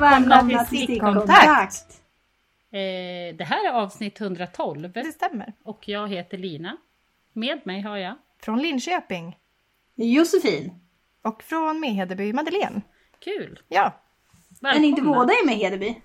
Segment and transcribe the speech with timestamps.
[0.00, 1.84] Välkomna till Stickkontakt!
[2.72, 5.52] Eh, det här är avsnitt 112 Det stämmer.
[5.64, 6.76] och jag heter Lina.
[7.32, 9.36] Med mig har jag Från Linköping.
[9.94, 10.72] Josefin.
[11.22, 12.82] Och från Mehedeby, Madeleine.
[13.18, 13.60] Kul!
[13.68, 13.92] Ja.
[14.60, 15.18] Men inte Välkomna.
[15.20, 16.02] båda är med i Hedeby?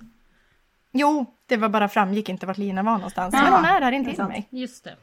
[0.91, 3.33] Jo, det var bara framgick inte vart Lina var någonstans.
[3.33, 4.47] Ja, Men hon är här det är intill mig.
[4.49, 4.95] Just det.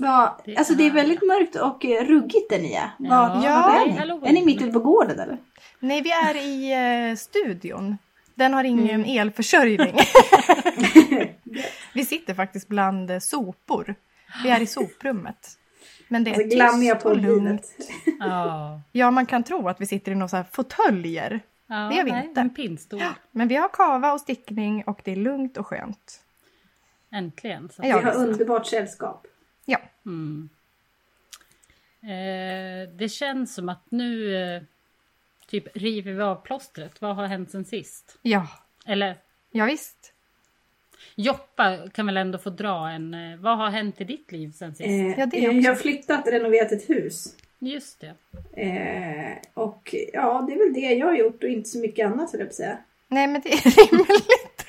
[0.00, 2.90] Ja, Det alltså det är är- väldigt mörkt och ruggigt där ni är.
[2.98, 3.62] Vad- Ja.
[3.66, 4.28] vad är är ni?
[4.28, 5.38] Är ni mitt ute på gården eller?
[5.80, 6.72] Nej, vi är i
[7.10, 7.98] eh, studion.
[8.34, 9.96] Den har ingen elförsörjning.
[11.94, 13.94] vi sitter faktiskt bland eh, sopor.
[14.42, 15.58] Vi är i soprummet.
[16.08, 17.62] Men det är Alltså glammiga tyst och lugnt.
[18.92, 19.10] Ja.
[19.10, 21.40] Man kan tro att vi sitter i några så här fåtöljer.
[21.66, 22.40] ja Det gör vi nej, inte.
[22.40, 23.02] En pinnstol.
[23.30, 26.20] Men vi har kava och stickning och det är lugnt och skönt.
[27.12, 27.70] Äntligen.
[27.78, 29.26] Vi har underbart sällskap.
[29.64, 30.48] Ja, Mm.
[32.02, 34.62] Eh, det känns som att nu eh,
[35.50, 37.00] typ river vi av plåstret.
[37.00, 38.18] Vad har hänt sen sist?
[38.22, 38.46] ja,
[38.86, 39.16] Eller
[39.50, 40.12] ja visst.
[41.14, 43.14] Joppa kan väl ändå få dra en...
[43.14, 44.88] Eh, vad har hänt i ditt liv sen sist?
[44.88, 45.60] Eh, Ja, det eh, också.
[45.60, 47.36] jag har flyttat, renoverat ett hus.
[47.58, 48.14] Just det.
[48.62, 52.32] Eh, och ja, det är väl det jag har gjort och inte så mycket annat
[52.32, 52.78] höll jag på att säga.
[53.08, 53.56] Nej, men det är
[53.90, 54.66] rimligt.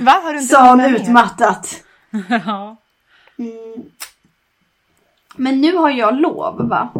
[0.00, 1.84] Va, har du inte Sa hon utmattat.
[2.46, 2.76] ja.
[3.38, 3.90] Mm.
[5.36, 6.92] Men nu har jag lov va?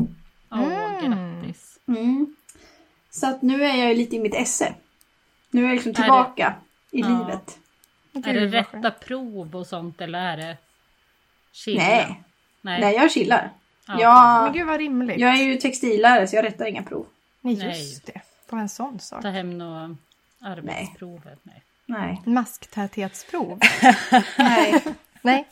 [0.51, 1.41] Åh, Mm.
[1.41, 1.79] grattis.
[1.89, 2.35] Mm.
[3.21, 4.75] Så att nu är jag ju lite i mitt esse.
[5.51, 6.55] Nu är jag liksom det- tillbaka
[6.91, 7.09] i Ja.
[7.09, 7.59] livet.
[8.29, 10.57] Är det rätta prov och sånt eller är det
[11.53, 11.83] chilla?
[11.83, 12.23] Nej.
[12.61, 12.81] Nej.
[12.81, 13.51] Nej, jag chillar.
[13.87, 15.19] Ja, Men Jag, gud vad rimligt.
[15.21, 17.07] jag är ju textillärare så jag rättar inga prov.
[17.41, 17.67] Nej, Nej.
[17.91, 18.21] just det.
[18.49, 19.23] På en sån sak.
[19.23, 19.97] Ta hem några
[20.41, 21.37] arbetsprover.
[21.43, 21.63] Nej.
[21.87, 22.23] Nej.
[22.25, 23.61] Masktäthetsprov.
[24.39, 24.85] Nej.
[25.23, 25.47] Nej.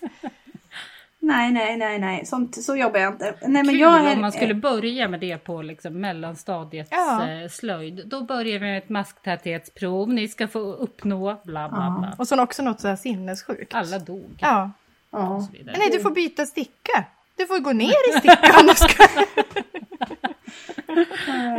[1.27, 2.27] Nej, nej, nej, nej.
[2.27, 3.35] Sånt, så jobbar jag inte.
[3.43, 7.29] Nej, men Kul jag är, om man skulle börja med det på liksom mellanstadiets Ja.
[7.29, 8.03] eh, slöjd.
[8.07, 10.09] Då börjar vi med ett masktäthetsprov.
[10.13, 11.97] Ni ska få uppnå bla bla Ja.
[12.01, 12.15] bla.
[12.19, 13.75] Och så också något så här sinnessjukt.
[13.75, 14.35] Alla dog.
[14.41, 14.71] Ja.
[15.11, 15.49] Ja.
[15.65, 17.05] Nej, du får byta sticka.
[17.37, 18.75] Du får gå ner i stickan.
[18.77, 19.05] ska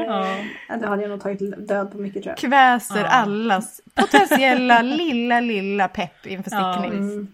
[0.07, 0.37] Ja.
[0.81, 2.37] Då hade jag nog tagit död på mycket tror jag.
[2.37, 7.27] kväser allas potentiella lilla, lilla pepp inför stickning.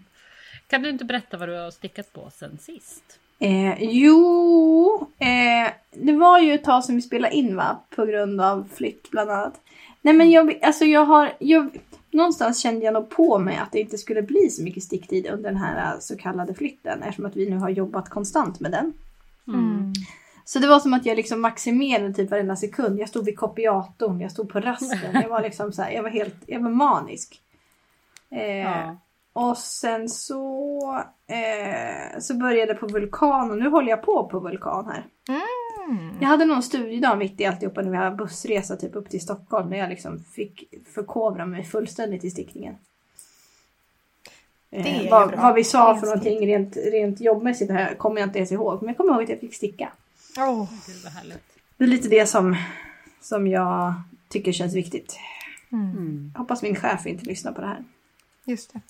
[0.64, 0.82] Mm.
[0.82, 3.18] Kan du inte berätta vad du har stickat på sen sist?
[3.38, 7.80] Eh, jo, eh, det var ju ett tag sedan vi spelade in va?
[7.96, 9.60] På grund av flytt bland annat.
[10.02, 11.78] Nej men jag, alltså jag har, jag,
[12.10, 15.50] någonstans kände jag nog på mig att det inte skulle bli så mycket sticktid under
[15.50, 18.92] den här eh, så kallade flytten eftersom att vi nu har jobbat konstant med den.
[19.48, 19.92] Mm.
[20.44, 23.00] Så det var som att jag liksom maximerade typ varenda sekund.
[23.00, 25.12] Jag stod vid kopiatorn, jag stod på rasten.
[25.12, 27.40] Jag var liksom så här, jag var helt, jag var manisk.
[28.30, 28.96] Eh, Ja.
[29.36, 34.40] Och sen så, eh, så började jag på Vulkan och nu håller jag på på
[34.40, 35.06] Vulkan här.
[35.88, 36.16] Mm.
[36.20, 39.70] Jag hade någon studiedag mitt i alltihopa när vi hade bussresa typ upp till Stockholm
[39.70, 42.74] när jag liksom fick förkovra mig fullständigt i stickningen.
[44.70, 48.52] Eh, vad, vad vi sa för någonting rent, rent jobbmässigt här kommer jag inte ens
[48.52, 48.82] ihåg.
[48.82, 49.92] Men jag kommer ihåg att jag fick sticka.
[51.08, 51.44] Härligt.
[51.76, 52.56] Det är lite det som,
[53.20, 53.94] som jag
[54.28, 55.18] tycker känns viktigt.
[55.72, 55.90] mm.
[55.90, 56.34] Mm.
[56.36, 57.84] Hoppas min chef inte lyssnar på det här.
[58.44, 58.80] Just det.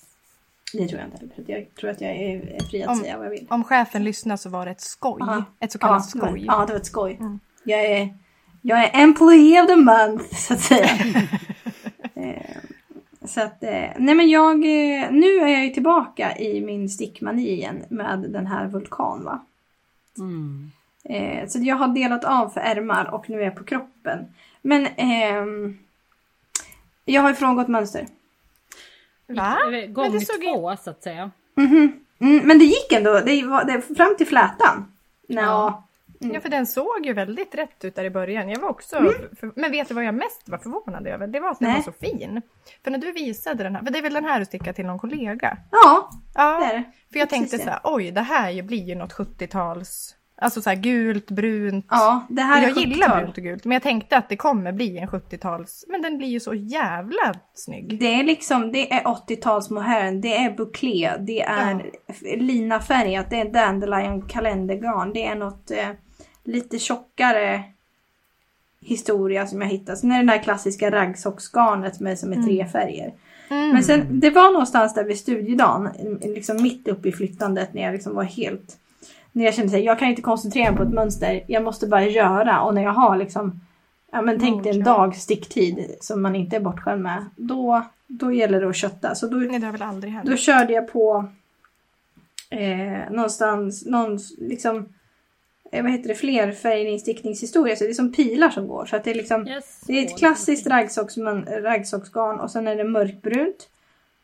[0.73, 1.35] Det tror jag inte.
[1.35, 3.47] för Jag tror att jag är, fri att Om- säga vad jag vill.
[3.49, 5.17] Om chefen lyssnar så var det ett skoj.
[5.19, 5.43] Ja.
[5.59, 6.45] Ett så Ja, kallat var- skoj.
[6.47, 7.17] ja, det var ett skoj.
[7.19, 7.39] Mm.
[7.63, 8.17] Jag, är,
[8.61, 10.89] jag är employee of the month, så att säga.
[12.17, 12.57] Eh,
[13.25, 17.49] så att, eh, nej men jag, eh, nu är jag ju tillbaka i min stickmani
[17.51, 19.45] igen med den här Vulkan va.
[20.17, 20.71] Mm.
[21.03, 24.25] Eh, så jag har delat av för ärmar och nu är jag på kroppen.
[24.61, 25.77] Men ehm,
[27.05, 28.05] jag har ju frångått mönster.
[29.27, 29.57] Va?
[29.89, 31.31] Gång Men det såg två så att säga.
[31.55, 31.99] Mhm.
[32.19, 34.91] Mm, men det gick ändå, det var, det, fram till flätan.
[35.29, 35.81] Nå, Ja.
[36.19, 38.49] Ja, för den såg ju väldigt rätt ut där i början.
[38.49, 38.95] Jag var också...
[39.39, 41.27] För, men vet du vad jag mest var förvånad över?
[41.27, 41.77] Det var att den Nej.
[41.77, 42.41] var så fin.
[42.83, 44.85] För när du visade den här, för det är väl den här du stickade till
[44.85, 45.57] någon kollega?
[45.71, 46.83] Ja, Ja, det är det.
[47.11, 50.14] för jag Precis tänkte så här, oj, det här blir ju något 70-tals...
[50.37, 51.85] Alltså så här gult, brunt.
[51.89, 53.21] Ja, det här är jag gillar 70-tal.
[53.21, 55.85] brunt och gult, men jag tänkte att det kommer bli en 70-tals...
[55.87, 57.99] Men den blir ju så jävla snygg.
[57.99, 61.91] Det är liksom, det är 80-tals mohair, det är bouclé, det är
[62.37, 65.89] linafärgat, det är dandelion kalendergarn, det är något eh,
[66.43, 67.63] lite tjockare
[68.81, 69.97] historia som jag hittade.
[69.97, 73.13] Sen är det det här klassiska raggsocksgarnet med som är tre färger.
[73.49, 73.69] Mm.
[73.69, 75.89] Men sen, det var någonstans där vid studiedagen,
[76.21, 78.77] liksom mitt uppe i flyttandet när jag liksom var helt...
[79.35, 82.05] När jag kände att jag kan inte koncentrera mig på ett mönster, jag måste bara
[82.05, 82.61] göra.
[82.61, 83.61] Och när jag har liksom,
[84.11, 87.25] ja men tänk dig en dags sticktid som man inte är bortskämd med.
[87.35, 89.15] Då, då gäller det att kötta.
[89.15, 90.29] Så då, Nej, det har väl aldrig hänt.
[90.29, 91.25] då körde jag på
[92.49, 94.89] eh, någonstans, någon, liksom,
[95.71, 97.75] eh, vad heter det, flerfärgningsstickningshistoria.
[97.75, 98.85] Så det är som pilar som går.
[98.85, 99.81] Så att det är liksom Yes.
[99.87, 103.69] det är ett klassiskt raggsocksgarn och sen är det mörkbrunt.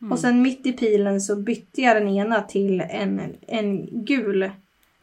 [0.00, 0.12] Mm.
[0.12, 4.50] Och sen mitt i pilen så bytte jag den ena till en, en gul.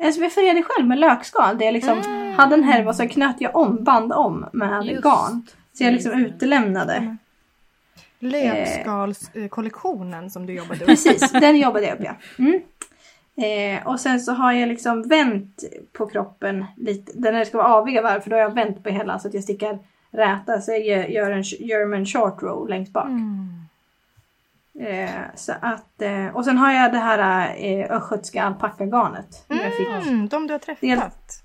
[0.02, 1.58] Jag färgade själv med lökskal.
[1.58, 2.02] Det jag liksom
[2.38, 5.04] hade en härva så knöt jag om, band om med Just.
[5.04, 5.48] garn.
[5.74, 7.18] Så jag liksom utelämnade.
[8.20, 10.88] Lökskalskollektionen som du jobbade upp.
[10.88, 12.16] Precis, den jobbade jag upp ja.
[12.40, 12.62] Mm.
[13.42, 15.64] Eh, och sen så har jag liksom vänt
[15.94, 17.12] på kroppen lite.
[17.16, 19.34] Den här ska vara aviga varv för då har jag vänt på hela så att
[19.34, 19.80] jag stickar
[20.12, 20.62] räta.
[20.62, 23.08] Så jag gör en German short row längst bak.
[23.08, 23.59] Mm.
[24.80, 29.46] Eh, så att, eh, och sen har jag det här eh, östgötska alpackagarnet.
[30.08, 30.84] Mm, de du har träffat.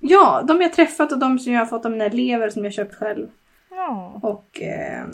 [0.00, 2.72] Ja, de jag träffat och de som jag har fått av mina elever som jag
[2.72, 3.26] köpt själv.
[3.70, 4.20] Ja.
[4.22, 5.04] Och eh,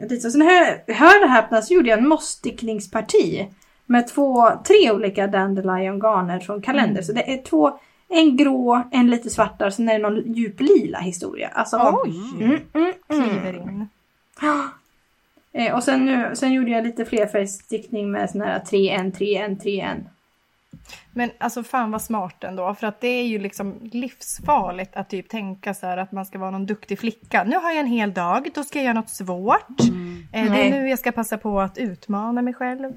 [0.00, 0.30] lite så.
[0.30, 3.48] Sen hör, hör det här så gjorde jag en mossstickningsparti.
[3.86, 7.02] Med två, tre olika dandelion garner från kalender.
[7.02, 7.78] Så det är två,
[8.08, 11.48] en grå, en lite svartare, sen är det någon djuplila historia.
[11.48, 12.44] Alltså, Oj!
[12.44, 13.68] mm, mm, Kliver mm.
[13.68, 13.88] in.
[15.56, 20.04] Eh, och sen, nu, sen gjorde jag lite flerfärgstickning med sån här 3-1, 3-1, 3-1.
[21.12, 22.74] Men alltså fan vad smart ändå.
[22.74, 26.38] För att det är ju liksom livsfarligt att typ tänka så här att man ska
[26.38, 27.44] vara någon duktig flicka.
[27.44, 29.80] Nu har jag en hel dag, då ska jag göra något svårt.
[29.80, 30.26] Mm.
[30.32, 32.92] Eh, det är nu jag ska passa på att utmana mig själv.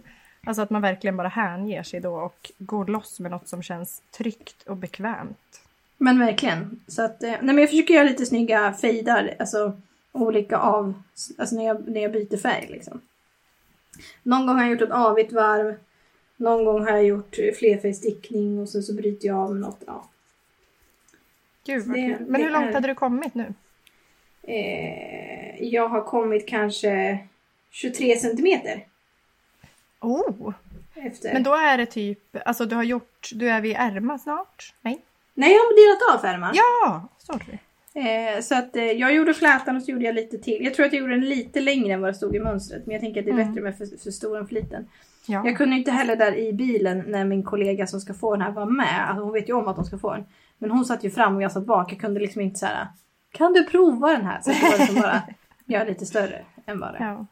[0.46, 4.02] Alltså att man verkligen bara hänger sig då och går loss med något som känns
[4.18, 5.62] tryggt och bekvämt.
[5.98, 6.80] Men verkligen.
[6.88, 9.82] Så att, eh, nej men jag försöker göra lite snygga fejdar, alltså
[10.12, 10.94] olika av,
[11.38, 13.02] alltså när jag, när jag byter färg liksom.
[14.24, 15.76] Någon gång har jag gjort ett avigt varv,
[16.38, 19.84] någon gång har jag gjort flerfärgstickning och sen så bryter jag av med något.
[19.88, 20.10] Ja.
[21.66, 22.26] Gud vad Det- kul.
[22.28, 23.54] Men hur långt är- hade du kommit nu?
[24.44, 27.20] Eh, jag har kommit kanske
[27.70, 28.86] 23 centimeter
[30.00, 30.54] Oh!
[30.96, 31.34] efter.
[31.34, 34.74] Men då är det typ, alltså du har gjort, du är vid ärma snart?
[34.82, 35.02] Nej?
[35.34, 35.76] Nej, jag har
[36.08, 36.52] delat av färman.
[36.56, 37.08] Ja!
[37.18, 37.58] Sorry.
[37.98, 40.64] Eh, så att eh, jag gjorde flätan och så gjorde jag lite till.
[40.64, 42.86] Jag tror att jag gjorde den lite längre än vad det stod i mönstret.
[42.86, 43.48] Men jag tänker att det är Mm.
[43.48, 44.88] bättre med för, för stor än för liten.
[45.28, 45.42] Ja.
[45.46, 48.52] Jag kunde inte heller där i bilen när min kollega som ska få den här
[48.52, 49.10] var med.
[49.10, 50.26] Alltså hon vet ju om att hon ska få den.
[50.58, 51.92] Men hon satt ju fram och jag satt bak.
[51.92, 52.88] Jag kunde liksom inte här.
[53.32, 54.42] Kan du prova den här?
[54.42, 55.22] Så det var liksom bara
[55.66, 57.26] göra lite större än vad det ja.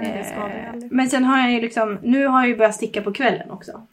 [0.00, 0.74] Eh.
[0.90, 3.86] Men sen har jag ju liksom, nu har jag ju börjat sticka på kvällen också.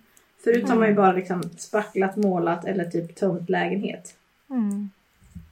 [0.43, 4.15] Förut har man ju bara liksom spacklat, målat eller typ tömt lägenhet.
[4.49, 4.89] Mm.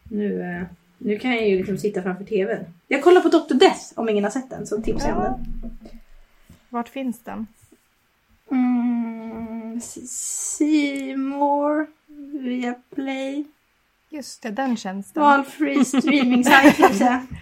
[0.10, 0.64] Nu, eh,
[0.98, 2.66] nu kan jag ju liksom sitta framför tvn.
[2.88, 3.54] Jag kollar på Dr.
[3.54, 5.46] Death om ingen har sett den så tipsar jag om den.
[6.70, 7.48] Vart finns den?
[8.52, 11.88] Mm, Seymour
[12.40, 13.46] via Play.
[14.10, 15.24] Just det, den tjänsten.
[15.24, 17.28] Valfri streaming säga.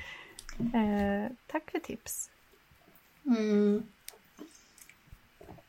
[0.59, 2.29] Eh, tack för tips.
[3.25, 3.83] Mm.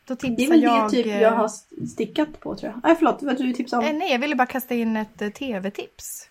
[0.05, 0.87] Då Det är tipsar väl jag...
[0.87, 1.49] det typ eh, jag har
[1.87, 2.81] stickat på tror jag.
[2.85, 3.99] Nej förlåt, vad du tipsade eh, om?
[3.99, 6.29] nej, jag ville bara kasta in ett eh, tv-tips.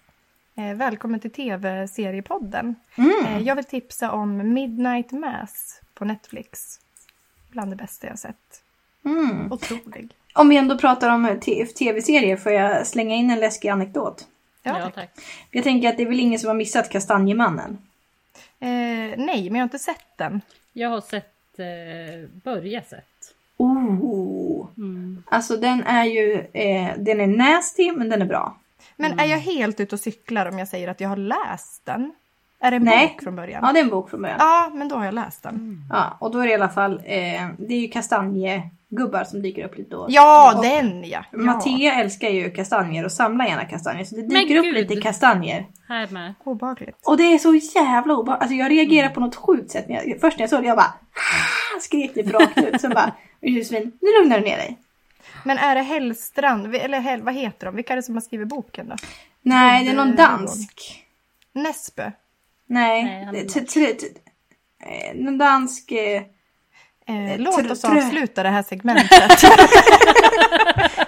[0.57, 2.75] Eh, välkommen till tv-seriepodden.
[2.95, 3.25] Mm.
[3.25, 6.79] Eh, jag vill tipsa om Midnight Mass på Netflix.
[7.49, 8.63] Bland det bästa jag sett.
[9.05, 9.51] Mm.
[9.51, 10.09] Otrolig.
[10.33, 11.39] Om vi ändå pratar om
[11.77, 14.27] tv-serier får jag slänga in en läskig anekdot.
[14.63, 15.09] Ja, tack.
[15.51, 17.77] Jag tänker att det är väl ingen som har missat Kastanjemannen?
[18.59, 18.67] Eh,
[19.17, 20.41] nej, men jag har inte sett den.
[20.73, 23.33] Jag har sett, eh, börja sett.
[23.57, 24.67] Oh.
[24.77, 25.23] Mm.
[25.27, 28.57] Alltså den är ju, eh, den är nasty men den är bra.
[28.97, 32.11] Men är jag helt ute och cyklar om jag säger att jag har läst den?
[32.59, 33.07] Är det en Nej.
[33.15, 33.61] bok från början?
[33.65, 34.37] Ja det är en bok från början.
[34.39, 35.81] Ja, men då har jag läst den.
[35.89, 39.65] Ja, och då är det i alla fall, eh, det är ju kastanjegubbar som dyker
[39.65, 40.05] upp lite då.
[40.09, 41.25] Ja, Och den ja!
[41.31, 41.37] ja.
[41.37, 44.73] Mattea älskar ju kastanjer och samlar gärna kastanjer så det Men dyker upp gud.
[44.73, 45.65] lite kastanjer.
[45.87, 46.33] Här med.
[46.43, 46.97] Obehagligt.
[47.05, 48.41] Och det är så jävla obehagligt.
[48.41, 49.89] Alltså jag reagerar på något sjukt sätt.
[49.89, 52.81] när jag- Först när jag såg det jag bara "Ah!" skrek det rakt ut.
[52.81, 53.11] Sen bara,
[53.41, 54.77] nu lugnar du ner dig.
[55.43, 57.75] Men är det Hellstrand, eller Hell, vad heter de?
[57.75, 58.95] Vilka är det som har skrivit boken då?
[59.41, 61.03] Nej, det är någon dansk.
[61.53, 62.11] Näsbö.
[62.69, 63.03] Nej,
[64.85, 65.91] eh, någon dansk...
[65.91, 66.21] eh,
[67.09, 69.11] Eh, låt oss avsluta det här segmentet.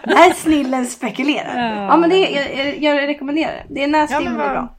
[0.04, 1.76] Där snillen spekulerar.
[1.76, 1.84] Ja.
[1.84, 3.66] Ja, men det, jag, jag, jag rekommenderar det.
[3.76, 4.76] Det är nasty Ja, bra.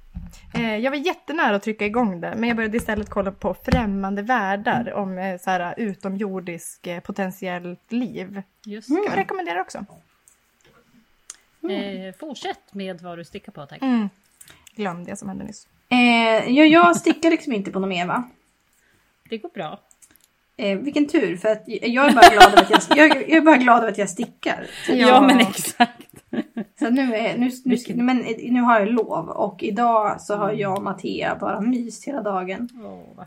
[0.54, 4.22] Eh, jag var jättenära att trycka igång det, men jag började istället kolla på främmande
[4.22, 8.42] världar om eh, så här, utomjordisk eh, potentiellt liv.
[8.64, 9.04] Just Mm.
[9.08, 9.78] Jag rekommenderar också.
[11.70, 13.82] eh, Fortsätt med vad du stickar på tack.
[13.82, 14.08] Mm.
[14.74, 15.68] Glöm det som hände nyss.
[15.88, 15.98] Eh,
[16.52, 18.24] ja, jag stickar liksom inte på någon Eva.
[19.30, 19.80] Det går bra.
[20.56, 23.40] Eh, vilken tur, för att jag är bara glad över att jag, jag, jag är
[23.40, 24.66] bara glad över att jag stickar.
[24.88, 24.94] Ja.
[24.94, 26.06] Ja, men exakt.
[26.78, 30.52] Så nu, är, nu, nu, Vilken- men nu har jag lov och idag så har
[30.52, 32.68] jag och Mattea bara myst hela dagen.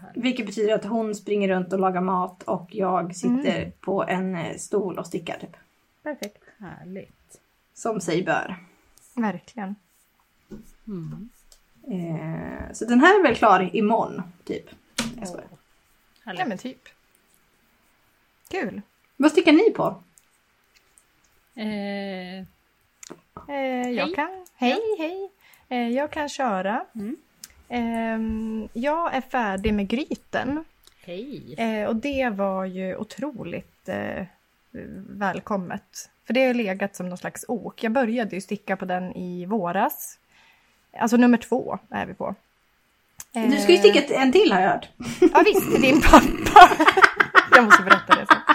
[0.01, 0.23] Härligt.
[0.23, 4.55] Vilket betyder att hon springer runt och lagar mat och jag sitter på en eh,
[4.57, 5.55] stol och stickar typ.
[6.03, 6.43] Perfekt.
[6.59, 7.39] Härligt.
[7.73, 8.55] Som sig bör.
[9.15, 9.75] Verkligen.
[10.87, 11.29] Mm.
[11.87, 14.65] Eh, så den här är väl klar imorgon, typ.
[15.19, 15.47] Jag skojar.
[16.25, 16.39] Härligt.
[16.39, 16.81] Ja men typ.
[18.49, 18.81] Kul.
[19.17, 20.03] Vad stickar ni på?
[21.55, 22.45] Eh,
[23.49, 24.15] Eh, jag Hej.
[24.15, 24.45] kan...
[24.55, 25.29] Hej, hej.
[25.69, 26.85] Eh, jag kan köra.
[26.95, 27.17] Mm.
[27.69, 30.65] Ehm, jag är färdig med gryten.
[31.05, 31.55] hej.
[31.57, 34.25] Eh, och det var ju otroligt eh,
[35.09, 36.09] välkommet.
[36.27, 37.83] För det har legat som någon slags ok.
[37.83, 40.19] Jag började ju sticka på den i våras.
[40.99, 42.35] Alltså nummer två är vi på.
[43.31, 44.89] Du ska ju sticka en till har jag hört.
[45.33, 46.69] Ja visst, till din pappa.
[47.55, 48.52] jag måste berätta det sen.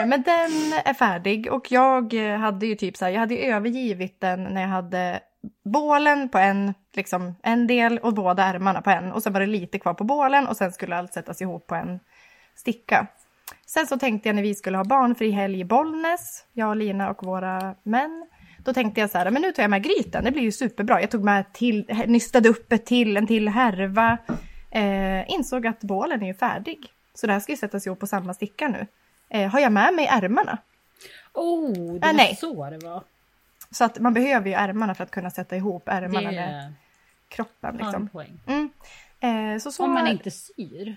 [0.00, 3.36] Eh, men den är färdig och jag eh, hade ju typ så här, jag hade
[3.36, 5.20] övergivit den när jag hade
[5.64, 9.12] bålen på en, liksom, en del och båda ärmarna på en.
[9.12, 11.74] Och sen var det lite kvar på bålen och sen skulle allt sättas ihop på
[11.74, 12.00] en
[12.54, 13.06] sticka.
[13.66, 17.10] Sen så tänkte jag när vi skulle ha barnfri helg i Bollnäs, jag och Lina
[17.10, 18.26] och våra män.
[18.64, 21.00] Då tänkte jag så här, men nu tar jag med grytan, det blir ju superbra.
[21.00, 24.18] Jag tog med till, nystade upp ett till, en till härva.
[24.70, 26.78] Eh, insåg att bålen är ju färdig.
[27.14, 28.86] Så det här ska ju sättas ihop på samma sticka nu.
[29.30, 30.58] Eh, har jag med mig ärmarna?
[31.34, 32.36] Oh, det Ah, var nej.
[32.40, 33.02] så det var.
[33.70, 36.72] Så att man behöver ju ärmarna för att kunna sätta ihop Det ärmarna med är
[37.28, 37.76] kroppen.
[37.76, 38.08] Liksom.
[38.08, 38.40] poäng.
[38.46, 38.70] Mm.
[39.54, 40.96] Eh, så så Om man inte syr.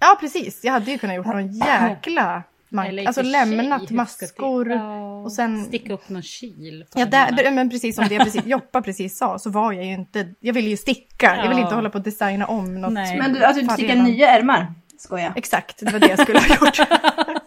[0.00, 0.64] Ja, precis.
[0.64, 2.42] Jag hade ju kunnat gjort någon jäkla...
[2.68, 4.64] Man, alltså lämnat ska maskor.
[4.64, 6.84] det- Ja, och sen- Sticka upp någon kil.
[6.94, 10.28] Ja, där, men precis som det precis, Joppa precis sa så var jag ju inte...
[10.40, 11.36] Jag ville ju sticka.
[11.36, 11.62] Jag ville Ja.
[11.66, 12.92] inte hålla på att designa om något.
[12.92, 13.18] Nej.
[13.18, 14.74] Men du, alltså du Fan, stickar nya ärmar?
[14.98, 15.32] Skoja.
[15.36, 16.78] Exakt, det var det jag skulle ha gjort.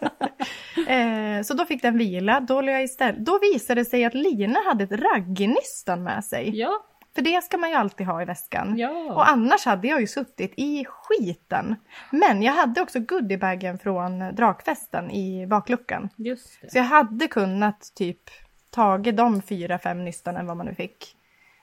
[0.88, 2.40] eh, så då fick den vila.
[2.40, 6.50] Då, jag istället, då visade det sig att Lina hade ett raggnystan med sig.
[6.58, 6.70] Ja,
[7.14, 8.78] För det ska man ju alltid ha i väskan.
[8.78, 9.12] ja.
[9.14, 11.76] Och annars hade jag ju suttit i skiten.
[12.10, 16.08] Men jag hade också goodiebagen från drakfesten i bakluckan.
[16.16, 16.70] just det.
[16.70, 18.22] Så jag hade kunnat typ
[18.70, 21.14] tagit de fyra, fem nystanen vad man nu fick.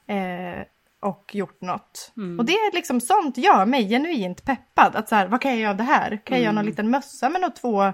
[0.08, 0.66] Eh,
[1.02, 2.14] och gjort något.
[2.18, 2.40] Mm.
[2.40, 4.96] Och det är liksom sånt gör mig genuint peppad.
[4.96, 6.10] Att så här, vad kan jag göra av det här?
[6.24, 6.70] Kan jag göra någon Mm.
[6.72, 7.94] liten mössa med något två,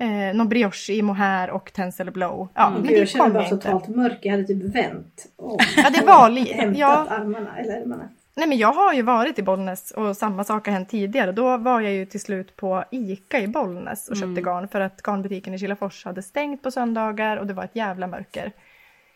[0.00, 2.48] eh, någon brioche i mohair och tencel blow?
[2.54, 2.82] Ja, Mm.
[2.82, 3.66] men jag det känner kom bara jag inte.
[3.66, 4.18] totalt mörk.
[4.22, 5.58] Jag hade typ vänt om.
[5.76, 7.06] Ja, det var li- Hämtat ja.
[7.10, 8.08] armarna eller ärmarna.
[8.34, 11.32] Nej men jag har ju varit i Bollnäs och samma sak har hänt tidigare.
[11.32, 14.44] Då var jag ju till slut på ICA i Bollnäs och köpte Mm.
[14.44, 18.06] garn för att garnbutiken i Kilafors hade stängt på söndagar och det var ett jävla
[18.06, 18.52] mörker.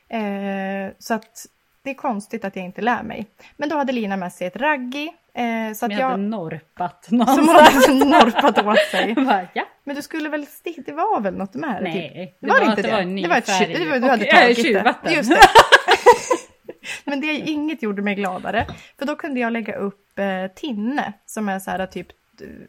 [0.08, 1.46] Eh, så att
[1.82, 3.26] det är konstigt att jag inte lär mig.
[3.56, 5.12] Men då hade Lina med sig ett raggi.
[5.36, 7.86] Eh, så Som att jag hade norpat Som någonstans.
[7.86, 9.14] hon hade norpat åt sig.
[9.14, 9.64] Bara, ja.
[9.84, 10.46] Men du skulle väl
[10.86, 11.92] det var väl något med det?
[11.92, 12.12] Typ.
[12.14, 12.90] Nej, Det var inte att det.
[12.90, 13.74] var en ny Det var ett färg.
[13.74, 14.62] det var- du och, hade tagit det.
[14.62, 15.12] tjuvvatten.
[15.12, 15.38] Just det.
[17.04, 18.66] Men det inget gjorde mig gladare.
[18.98, 22.06] För då kunde jag lägga upp eh, tinne som är så här typ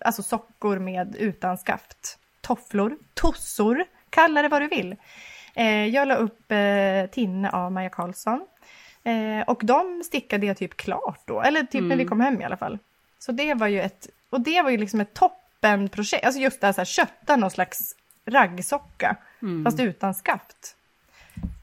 [0.02, 2.18] alltså sockor med utan skaft.
[2.42, 4.96] Tofflor, tossor, kalla det vad du vill.
[5.56, 8.42] Eh, jag la upp eh, tinne av Maja Karlsson.
[9.06, 12.08] Eh, och de stickade jag typ klart då, eller typ när vi Mm.
[12.08, 12.80] kom hem i alla fall.
[13.20, 16.68] Så det var ju ett, och det var ju liksom ett toppenprojekt, alltså just det
[16.68, 17.96] här, så här kötta någon slags
[18.26, 19.64] raggsocka, Mm.
[19.66, 20.76] fast utan skaft.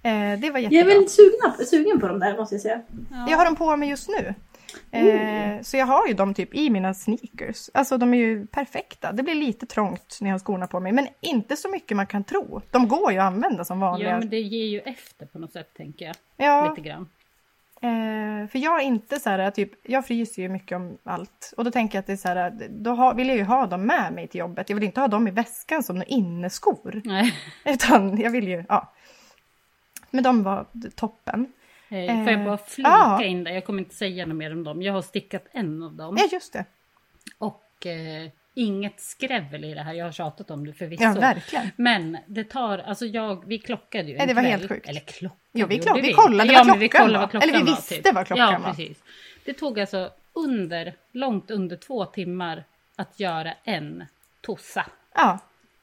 [0.03, 0.85] Eh, det var Jag är jättebra.
[0.95, 2.81] väldigt sugen, sugen på dem där måste jag säga.
[3.11, 3.27] Ja.
[3.31, 4.35] Jag har dem på mig just nu.
[4.91, 7.71] Eh, så jag har ju dem typ i mina sneakers.
[7.75, 9.13] Alltså de är ju perfekta.
[9.13, 12.07] Det blir lite trångt när jag har skorna på mig, men inte så mycket man
[12.07, 12.61] kan tro.
[12.71, 14.11] De går ju att använda som vanliga.
[14.11, 16.17] Ja, men det ger ju efter på något sätt, tänker jag.
[16.37, 17.09] Ja, Lite grann.
[17.83, 21.55] Eh, för jag är inte så här, typ, jag fryser ju mycket om allt.
[21.57, 23.67] Och då tänker jag att det är så här, då har, vill jag ju ha
[23.67, 24.69] dem med mig till jobbet.
[24.71, 27.03] Jag vill inte ha dem i väskan som några inneskor.
[27.05, 27.35] Nej.
[27.65, 28.93] Utan jag vill ju, ja.
[30.11, 31.53] Men de var toppen.
[31.89, 33.23] Eh, Får jag bara Eh, flika ja.
[33.25, 33.53] in där?
[33.53, 34.83] Jag kommer inte säga något mer om dem.
[34.83, 36.17] Jag har stickat en av dem.
[36.19, 36.65] Ja, just det.
[37.39, 39.93] Och eh, inget skrävel i det här.
[39.95, 41.03] Jag har tjatat om det förvisso.
[41.05, 41.71] Ja, verkligen.
[41.77, 44.51] Men det tar, alltså jag, vi klockade ju en Nej, det var kväll.
[44.61, 44.89] helt sjukt.
[44.89, 47.21] Eller klockade Jo, vi, klock, vi kollade vad men vi klockan kollade var.
[47.23, 48.15] vad klockan Eller vi var, visste typ.
[48.15, 48.69] vad klockan ja, var.
[48.69, 48.99] Precis.
[49.45, 52.65] Det tog alltså under, långt under två timmar
[52.97, 54.05] att göra en
[54.41, 54.87] tossa.
[55.15, 55.39] Ja.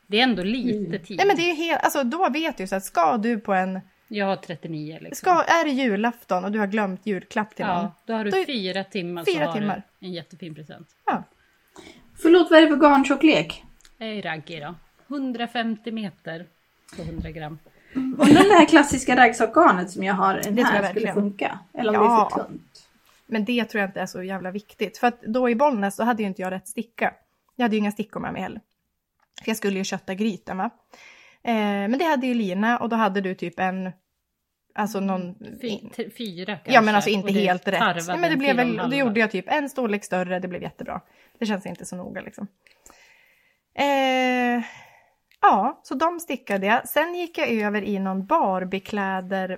[0.07, 1.17] Det är ändå lite tid.
[1.17, 3.79] Nej men det är helt, alltså då vet du så att ska du på en,
[4.07, 5.15] Jag har 39 liksom.
[5.15, 7.75] ska, är det julafton och du har glömt julklapp till någon.
[7.75, 9.83] Ja, då har du Då fyra timmar fyra så har timmar.
[9.99, 10.87] du en jättefin present.
[11.05, 11.23] Ja.
[12.21, 13.63] Förlåt, vad är det för garntjocklek?
[14.23, 14.75] Raggi då.
[15.15, 16.45] 150 meter
[16.95, 17.59] på 100 gram.
[17.95, 21.05] Undrar om det här klassiska raggsockgarnet som jag har den Det tror här jag skulle
[21.05, 21.15] verkligen.
[21.15, 21.59] funka?
[21.73, 22.29] Eller om Ja.
[22.29, 22.89] det är för tunt?
[23.25, 24.97] Men det tror jag inte är så jävla viktigt.
[24.97, 27.13] För att då i Bollnäs så hade ju inte jag rätt sticka.
[27.55, 28.61] Jag hade ju inga stickor med mig heller.
[29.43, 30.69] För jag skulle ju kötta grytan va.
[31.43, 33.91] Eh, men det hade ju Lina och då hade du typ en,
[34.79, 35.35] alltså någon...
[35.61, 35.79] Fy,
[36.17, 36.73] fyra kanske.
[36.73, 38.07] Ja men alltså inte det helt rätt.
[38.07, 38.95] Ja, men det blev väl, halva.
[38.95, 41.01] gjorde jag typ en storlek större, det blev jättebra.
[41.39, 42.47] Det känns inte så noga liksom.
[43.73, 44.63] Eh,
[45.41, 46.87] ja, så de stickade jag.
[46.87, 49.57] Sen gick jag över i någon Barbiekläder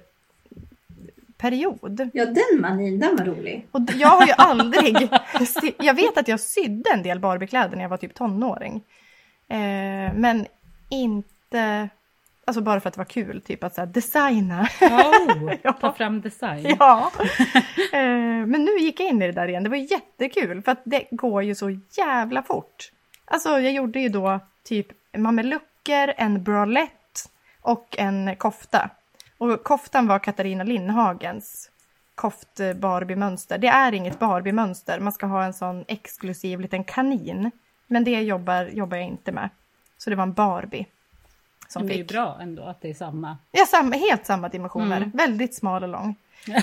[1.38, 2.10] period.
[2.14, 3.68] Ja, den manin, den var rolig.
[3.72, 5.10] Och jag har ju aldrig...
[5.80, 8.84] jag vet att jag sydde en del Barbiekläder när jag var typ tonåring.
[9.48, 10.46] Eh, men
[10.90, 11.90] inte...
[12.52, 14.68] Alltså bara för att det var kul, typ att så här, designa.
[14.82, 15.74] Oh, Ja.
[15.74, 16.76] ta fram design.
[16.80, 17.12] Ja.
[17.94, 19.64] Eh, men nu gick jag in i det där igen.
[19.64, 22.92] Det var jättekul för att det går ju så jävla fort.
[23.26, 27.20] Alltså jag gjorde ju då typ mamelucker, en bralette
[27.62, 28.90] och en kofta.
[29.38, 31.72] Och koftan var Katarina Lindhagens
[32.16, 33.58] koft Barbie-mönster.
[33.58, 35.00] Det är inget Barbie-mönster.
[35.00, 37.52] Man ska ha en sån exklusiv liten kanin.
[37.88, 39.50] Men det jobbar, jobbar jag inte med.
[39.98, 40.86] Så det var en Barbie.
[41.72, 42.08] Som det är fick.
[42.08, 43.38] bra ändå att det är samma.
[43.52, 44.98] Ja, samma, helt samma dimensioner.
[44.98, 45.10] Mm.
[45.14, 46.16] Väldigt smal och lång.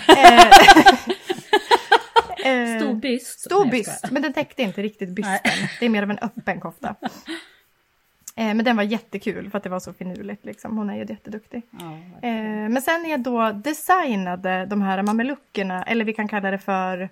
[2.45, 3.41] Eh, eh, Stor byst.
[3.41, 5.41] Stor byst, men den täckte inte riktigt bysten.
[5.81, 6.95] Det är mer av en öppen kofta.
[8.37, 10.45] Eh, men den var jättekul för att det var så finurligt.
[10.45, 10.77] Liksom.
[10.79, 11.63] Hon är ju jätteduktig.
[11.71, 12.29] Ja,
[12.69, 17.09] men sen jag då designade de här mameluckerna, eller vi kan kalla det för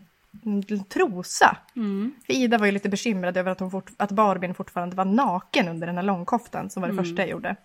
[0.89, 1.57] trosa.
[1.77, 2.13] mm.
[2.27, 5.69] För Ida var ju lite bekymrad över att, hon fort, att Barbien fortfarande var naken
[5.69, 7.05] under den här långkoftan som var det Mm.
[7.05, 7.57] första jag gjorde.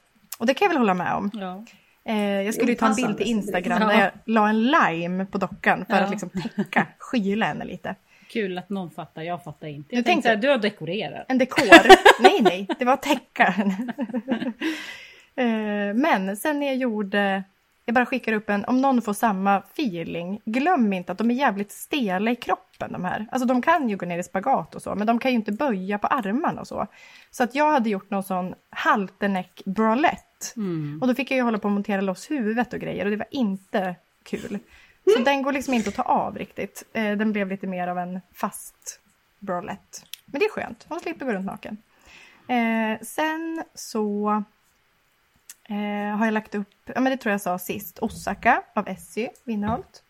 [0.41, 1.31] Och det kan jag väl hålla med om.
[1.33, 1.63] ja.
[2.05, 3.27] Eh, jag skulle ju ta en bild till.
[3.27, 3.88] Instagram Ja.
[3.88, 6.03] där jag la en lime på dockan för Ja.
[6.03, 7.95] att liksom täcka, skyla henne lite.
[8.29, 9.89] Kul att någon fattar, jag fattar inte.
[9.89, 11.25] Du Jag tänkte- tänkte såhär, du har dekorerat.
[11.27, 11.63] En dekor.
[12.24, 13.53] nej, nej, det var täcka.
[15.36, 17.43] Eh, Men sen när jag gjorde,
[17.91, 21.36] jag bara skickar upp en, om någon får samma feeling, glöm inte att de är
[21.36, 23.27] jävligt stela i kroppen de här.
[23.31, 25.51] Alltså de kan ju gå ner i spagat och så, men de kan ju inte
[25.51, 26.88] böja på armarna och så.
[27.31, 30.45] Så att jag hade gjort någon sån halterneck bralette.
[30.55, 31.00] Mm.
[31.01, 33.17] Och då fick jag ju hålla på att montera loss huvudet och grejer och det
[33.17, 34.60] var inte kul.
[35.15, 36.83] Så den går liksom inte att ta av riktigt.
[36.93, 39.00] Eh, den blev lite mer av en fast
[39.39, 39.98] bralette.
[40.25, 41.77] Men det är skönt, hon slipper gå runt naken.
[42.47, 44.43] Eh, sen så
[45.71, 49.29] eh, har jag lagt upp, ja men det tror jag sa sist, Osaka av Essy
[49.43, 50.03] Winnerholt.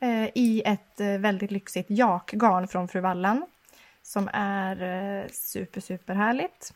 [0.00, 3.46] Eh, I ett eh, väldigt lyxigt jakgarn från Fru Wallan.
[4.02, 4.82] Som är
[5.22, 6.74] eh, super, super härligt.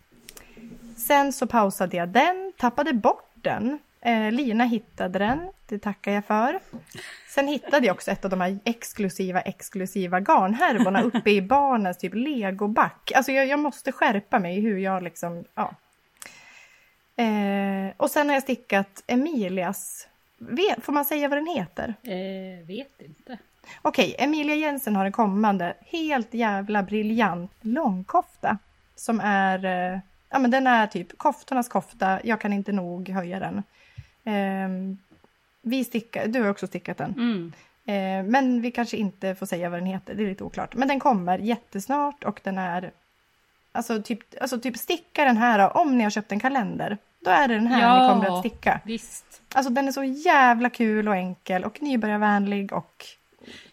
[0.97, 3.79] Sen så pausade jag den, tappade bort den.
[4.01, 6.61] Eh, Lina hittade den, det tackar jag för.
[7.29, 12.15] Sen hittade jag också ett av de här exklusiva, exklusiva garnhärvorna uppe i barnens typ
[12.15, 13.13] legoback.
[13.15, 15.75] Alltså jag, jag måste skärpa mig hur jag liksom, ja.
[17.17, 21.95] Eh, och sen har jag stickat Emilias, vet, får man säga vad den heter?
[22.03, 23.39] Eh, vet inte.
[23.83, 28.59] Okej, Emilia Jensen har en kommande helt jävla briljant långkofta.
[28.97, 29.99] Som är, eh,
[30.29, 33.63] ja men den är typ koftornas kofta, jag kan inte nog höja den.
[34.25, 34.99] Ehm,
[35.63, 37.13] vi stickar, du har också stickat den.
[37.13, 37.53] Mm.
[37.85, 40.75] Eh, men vi kanske inte får säga vad den heter, det är lite oklart.
[40.75, 42.91] Men den kommer jättesnart och den är,
[43.73, 46.99] alltså typ, alltså typ sticka den här om ni har köpt en kalender.
[47.25, 48.03] Då är det den här Ja.
[48.03, 48.81] ni kommer att sticka.
[48.85, 49.43] Visst.
[49.55, 53.05] Alltså den är så jävla kul och enkel och nybörjarvänlig och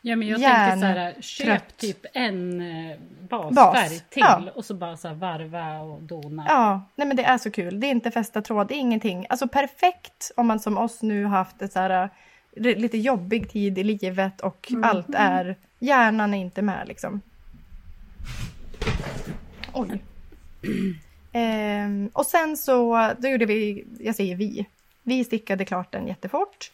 [0.01, 1.77] Ja, men jag tänker så här, köp trött.
[1.77, 2.97] typ en eh,
[3.29, 4.41] basfärg Bas, till ja.
[4.55, 6.45] och så bara så här varva och dona.
[6.47, 7.79] Ja, nej men det är så kul.
[7.79, 9.25] Det är inte fästa tråd, det är ingenting.
[9.29, 12.09] Alltså perfekt om man som oss nu har haft ett så här
[12.55, 17.21] eh, lite jobbig tid i livet och allt är, hjärnan är inte med liksom.
[19.79, 20.03] Oj.
[21.33, 24.65] Ehm, och sen så, då gjorde vi, jag säger vi,
[25.03, 26.71] vi stickade klart den jättefort.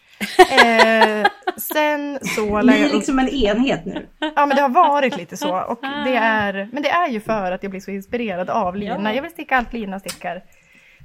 [0.51, 1.25] Ehm,
[1.57, 4.07] sen så Ni är liksom en enhet nu.
[4.19, 5.59] Ja, men det har varit lite så.
[5.59, 9.09] Och det är, men det är ju för att jag blir så inspirerad av Lina.
[9.09, 9.15] Ja.
[9.15, 10.43] Jag vill sticka allt Lina stickar.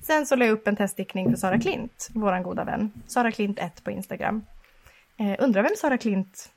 [0.02, 2.92] Sen så la jag upp en teststickning för Sara Klint, våran goda vän.
[3.06, 4.44] Sara Klint 1 på Instagram.
[5.18, 6.50] Eh, undrar vem Sara Klint,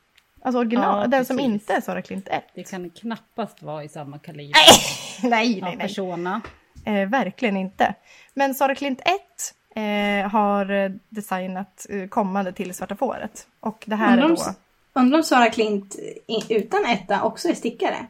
[0.44, 1.52] alltså original, Ja, den som precis.
[1.54, 2.44] inte är Sara Klint 1.
[2.56, 4.60] Det kan knappast vara i samma kaliber
[5.24, 5.78] Nej, nej, av nej.
[5.78, 6.42] persona.
[6.86, 7.96] Eh, verkligen inte.
[8.34, 9.08] Men Sara Klint 1
[9.76, 13.48] eh, har eh, designat eh, kommande till Svarta fåret.
[13.60, 14.36] Och det här är Undrar om,
[14.94, 15.00] då...
[15.02, 15.96] undrar om Sara Klint
[16.50, 18.06] utan etta också är stickare?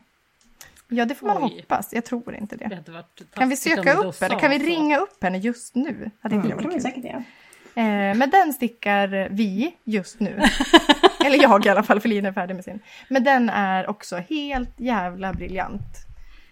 [0.88, 1.60] Ja, det får man Oj.
[1.60, 1.90] hoppas.
[1.94, 2.82] Jag tror inte det.
[2.86, 4.40] Det Kan vi söka upp henne?
[4.40, 6.12] Kan vi ringa upp henne just nu?
[6.22, 6.82] Hade inte Det det kan varit kul?
[6.82, 7.24] säkert göra.
[7.76, 10.42] Eh, men den stickar vi just nu.
[11.26, 12.80] Eller jag i alla fall, för Lina är färdig med sin.
[13.10, 15.98] Men den är också helt jävla briljant.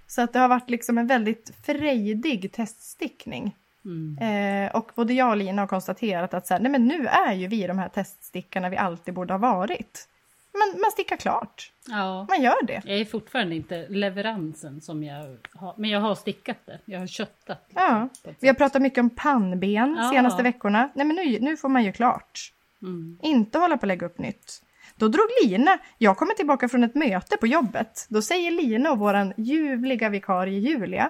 [0.08, 3.56] Så att det har varit liksom en väldigt frejdig teststickning.
[3.86, 4.18] Mm.
[4.66, 7.34] Eh, och både jag och Lina har konstaterat att så här, nej men nu är
[7.34, 10.08] ju vi de här teststickarna vi alltid borde ha varit.
[10.54, 11.72] Man, man stickar klart.
[11.88, 12.26] Ja.
[12.30, 12.82] Man gör det.
[12.86, 16.80] Jag är fortfarande inte leveransen som jag har, men jag har stickat det.
[16.86, 17.64] Jag har köttat.
[17.68, 17.84] liksom,
[18.24, 18.30] Ja.
[18.30, 20.10] ett Vi har pratat mycket om pannben Ja.
[20.14, 20.90] senaste veckorna.
[20.96, 22.52] Nej men nu, nu får man ju klart.
[22.82, 23.20] Mm.
[23.22, 24.62] Inte hålla på att lägga upp nytt.
[24.96, 28.06] Då drog Lina, jag kommer tillbaka från ett möte på jobbet.
[28.10, 31.10] Då säger Lina och våran ljuvliga vikarie Julia,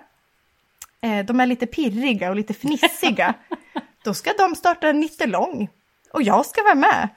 [1.02, 3.34] eh, de är lite pirriga och lite fnissiga.
[4.04, 5.70] Då ska de starta en nittelång.
[6.14, 7.10] Och jag ska vara med.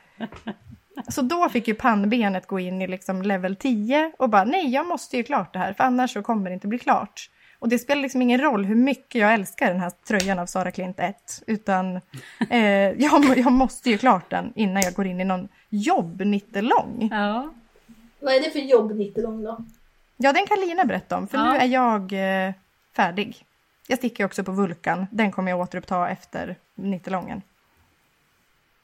[1.09, 4.87] Så då fick ju pannbenet gå in i liksom level 10 och bara nej, jag
[4.87, 7.31] måste ju klart det här för annars så kommer det inte bli klart.
[7.65, 10.71] Och det spelar liksom ingen roll hur mycket jag älskar den här tröjan av Sara
[10.71, 11.97] Klint 1, utan
[12.51, 17.09] eh, jag, jag måste ju klart den innan jag går in i någon jobbnittelång.
[17.13, 17.53] Ja.
[18.21, 19.65] Vad är det för jobb nittelång då?
[20.17, 21.53] Ja, den kan Lina berätta om, för Ja.
[21.53, 22.13] nu är jag
[22.47, 22.55] eh,
[22.97, 23.45] färdig.
[23.87, 27.43] Jag sticker också på Vulkan, den kommer jag återuppta efter nittelången.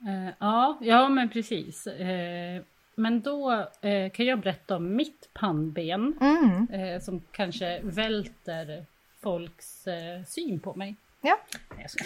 [0.08, 1.86] Eh, ja, ja, men precis.
[1.86, 2.62] Eh,
[3.00, 6.68] men då eh, kan jag berätta om mitt pannben Mm.
[6.72, 8.84] eh, som kanske välter
[9.22, 10.94] folks eh, syn på mig.
[11.22, 11.40] Ja.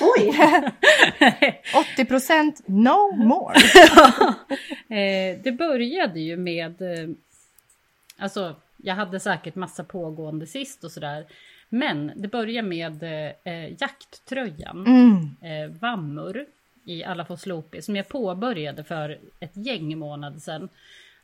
[0.00, 0.33] Oj!
[1.94, 3.54] 80 procent no more.
[4.88, 6.83] Eh, det började ju med...
[6.83, 7.09] Eh,
[8.18, 11.26] alltså, jag hade säkert massa pågående sist och sådär.
[11.68, 13.02] Men det började med
[13.44, 14.87] eh, jakttröjan.
[14.87, 15.72] Mm.
[15.80, 16.46] Vammur
[16.85, 20.68] i Alla får slopi som jag påbörjade för ett gäng månader sedan.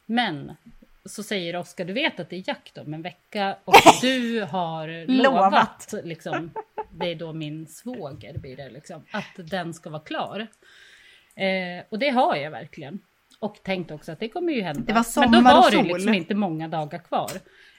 [0.06, 0.56] Men
[1.04, 5.06] så säger Oskar, du vet att det är jakt om en vecka och du har
[5.06, 5.94] Lovat.
[6.04, 6.50] liksom,
[6.90, 10.46] det är då min svåger blir det liksom, att den ska vara klar.
[11.34, 13.00] Eh, och det har jag verkligen.
[13.38, 14.82] Och tänkt också att det kommer ju hända.
[14.86, 17.30] Det var Men då och var det liksom inte många dagar kvar.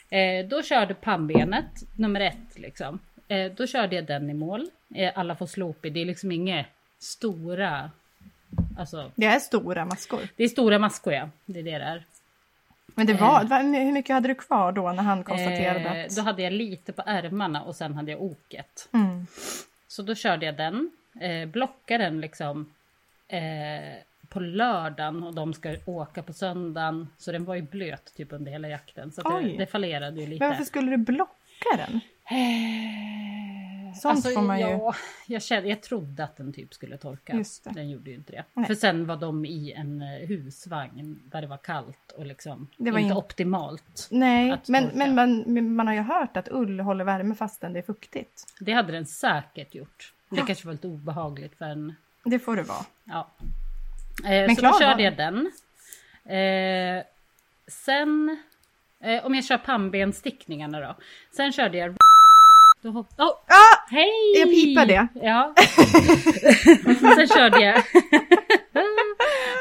[0.09, 2.99] Eh, då körde pannbenet, nummer ett liksom.
[3.27, 4.69] Eh, då körde jag den i mål.
[4.95, 6.65] Eh, alla får slopi, det är liksom inga
[7.01, 7.91] stora...
[8.77, 10.19] Alltså, Det är stora maskor.
[10.35, 12.05] det är stora maskor ja, det är det det är.
[12.95, 16.15] Men det var, var, hur mycket hade du kvar då när han konstaterade Eh, att...
[16.15, 18.89] då hade jag lite på ärmarna och sen hade jag oket.
[18.93, 19.27] Mm.
[19.87, 22.73] Så då körde jag den, eh, blockade den liksom
[23.27, 23.39] eh,
[24.29, 27.07] på lördagen och de ska åka på söndagen.
[27.17, 29.11] Så den var ju blöt typ under hela jakten.
[29.11, 30.43] Så det, det fallerade ju lite.
[30.43, 31.99] Men varför skulle du blocka den?
[32.31, 34.95] Eh, Sånt får man ju- ja,
[35.27, 37.43] jag, kände, jag trodde att den typ skulle torka.
[37.63, 38.43] Den gjorde ju inte det.
[38.53, 38.65] Nej.
[38.65, 42.91] För sen var de i en eh, husvagn där det var kallt och liksom Det
[42.91, 44.07] var inte in- optimalt.
[44.11, 47.79] Nej, men, men man, men man har ju hört att ull håller värme fastän det
[47.79, 48.43] är fuktigt.
[48.59, 50.13] Det hade den säkert gjort.
[50.29, 50.45] Det Ja.
[50.45, 51.95] kanske var lite obehagligt för en...
[52.23, 52.85] Det får det vara.
[53.03, 53.27] Ja.
[54.29, 55.51] Eh, så klar då körde jag den.
[56.25, 57.03] Eh,
[57.67, 58.37] sen...
[59.03, 60.95] Eh, om jag kör pannbenstickningarna då.
[61.35, 61.95] Sen körde jag...
[62.81, 63.07] Då hopp...
[63.17, 63.89] oh, Ah!
[63.91, 64.11] hej!
[64.35, 65.07] Jag pipar det.
[65.13, 65.53] Ja.
[67.15, 67.83] sen körde jag...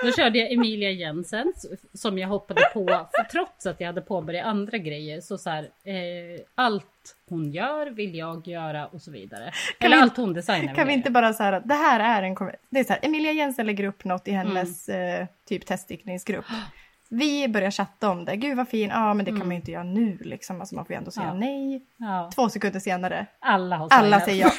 [0.05, 1.53] Då körde jag Emilia Jensen
[1.95, 2.87] som jag hoppade på.
[2.87, 7.87] För trots att jag hade påbörjat andra grejer så så här, eh, allt hon gör
[7.91, 9.53] vill jag göra och så vidare.
[9.79, 12.35] Eller vi- allt hon designar Kan vi inte bara säga att det här är en...
[12.71, 15.23] Det är så här, Emilia Jensen lägger upp något i hennes Mm.
[15.23, 16.45] eh, typ teststickningsgrupp.
[17.13, 18.37] Vi börjar chatta om det.
[18.37, 18.91] Gud vad fin.
[18.91, 19.49] Ja, men det kan Mm.
[19.49, 20.61] man ju inte göra nu liksom.
[20.61, 21.35] Alltså man får ju ändå säga Ja.
[21.35, 21.83] nej.
[21.97, 23.27] Ja, Två sekunder senare.
[23.41, 24.51] alla har Alla säger ja.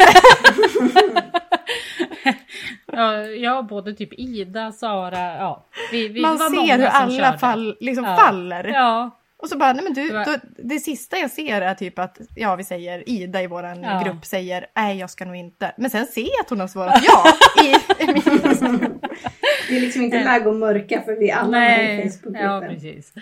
[2.93, 5.65] Ja, jag både typ Ida, Sara, ja.
[5.91, 6.85] Vi, vi Man ser hur
[7.25, 8.15] alla fall, liksom Ja.
[8.15, 8.63] faller.
[8.63, 9.09] Ja,
[9.41, 12.55] Och så bara, nej men du, då, det sista jag ser är typ att, ja
[12.55, 14.01] vi säger Ida i våran Ja.
[14.05, 15.73] grupp säger, nej jag ska nog inte.
[15.77, 17.23] Men sen ser jag att hon har svarat ja
[17.63, 17.75] i.
[19.69, 22.09] Det är liksom inte läge att mörka för vi är alla med i nej.
[22.09, 22.41] Facebookgruppen.
[22.41, 23.13] Ja, precis.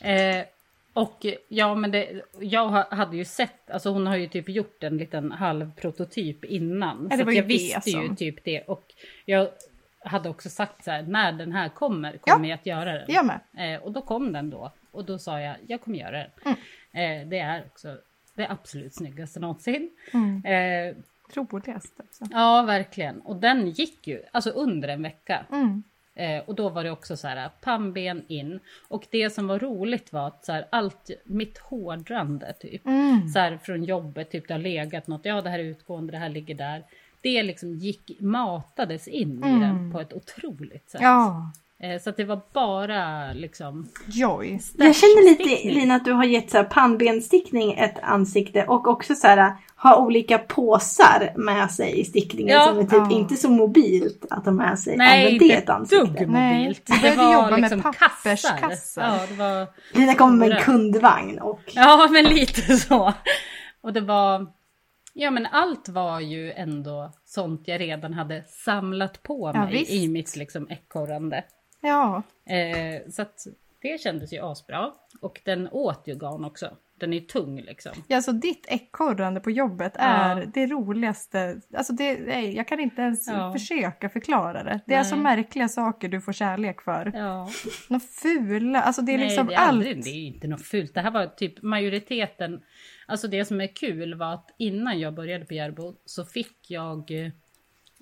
[0.00, 0.44] Eh,
[0.92, 2.08] och ja, men det,
[2.40, 6.44] jag ha- hade ju sett, alltså hon har ju typ gjort en liten halv prototyp
[6.44, 7.08] innan.
[7.10, 8.60] Ja, så ju jag det visste ju som- typ det.
[8.62, 8.84] Och
[9.24, 9.48] jag
[10.04, 12.50] hade också sagt så här, när den här kommer kommer Ja.
[12.50, 13.04] jag att göra den.
[13.08, 13.74] Jag med.
[13.74, 14.72] Eh, och då kom den då.
[14.96, 16.30] Och då sa jag, jag kommer göra den.
[16.92, 17.22] Mm.
[17.22, 17.96] Eh, det är också
[18.34, 19.90] det absolut snyggaste någonsin.
[20.12, 20.44] Mm.
[20.44, 20.96] Eh,
[21.34, 22.00] Troligast.
[22.00, 22.24] Alltså.
[22.30, 23.20] ja, verkligen.
[23.20, 25.46] Och den gick ju, alltså under en vecka.
[25.52, 25.82] Mm.
[26.14, 28.60] Eh, och då var det också så här, pannben in.
[28.88, 32.86] Och det som var roligt var att så här, allt, mitt hårdrande typ.
[32.86, 33.28] Mm.
[33.28, 36.18] Så här från jobbet, typ det har legat något, ja det här är utgående, det
[36.18, 36.84] här ligger där.
[37.20, 39.60] Det liksom gick, matades in i Mm.
[39.60, 41.00] den på ett otroligt sätt.
[41.00, 41.50] Ja,
[42.02, 44.60] så att det var bara liksom joy.
[44.76, 45.68] Jag känner lite.
[45.68, 49.96] Lina att du har gett så här pannbenstickning ett ansikte och också så här ha
[49.96, 52.66] olika påsar med sig i stickningen Ja.
[52.66, 53.10] som är typ Ja.
[53.12, 56.04] inte så mobilt att ha med sig Nej, inte det ett ett ansikte.
[56.04, 56.82] dugg Nej, mobilt.
[56.86, 57.92] vi började jobba med kassar.
[58.08, 59.02] papperskassar.
[59.02, 59.66] Ja, det var...
[59.98, 63.12] Lina kommer med en kundvagn och Ja, men lite så.
[63.80, 64.46] Och det var...
[65.18, 69.90] Ja, men allt var ju ändå sånt jag redan hade samlat på Ja, mig visst.
[69.92, 71.44] i mitt liksom ekorrande.
[71.86, 73.46] Ja, Eh, så att
[73.82, 74.92] det kändes ju asbra.
[75.20, 76.76] Och den åt ju garn också.
[76.98, 77.92] Den är tung liksom.
[78.08, 80.02] ja så ditt ekorrande på jobbet Ja.
[80.04, 81.60] är det roligaste.
[81.76, 83.52] Alltså det, nej, jag kan inte ens Ja.
[83.52, 84.80] försöka förklara det.
[84.86, 85.22] Det är så Nej.
[85.22, 87.12] märkliga saker du får kärlek för.
[87.14, 87.48] Ja.
[87.88, 89.68] Några fula, alltså det är Nej, liksom det är allt.
[89.68, 90.94] aldrig, det är inte något fult.
[90.94, 92.60] Det här var typ majoriteten.
[93.06, 97.10] Alltså det som är kul var att innan jag började på Järbo så fick jag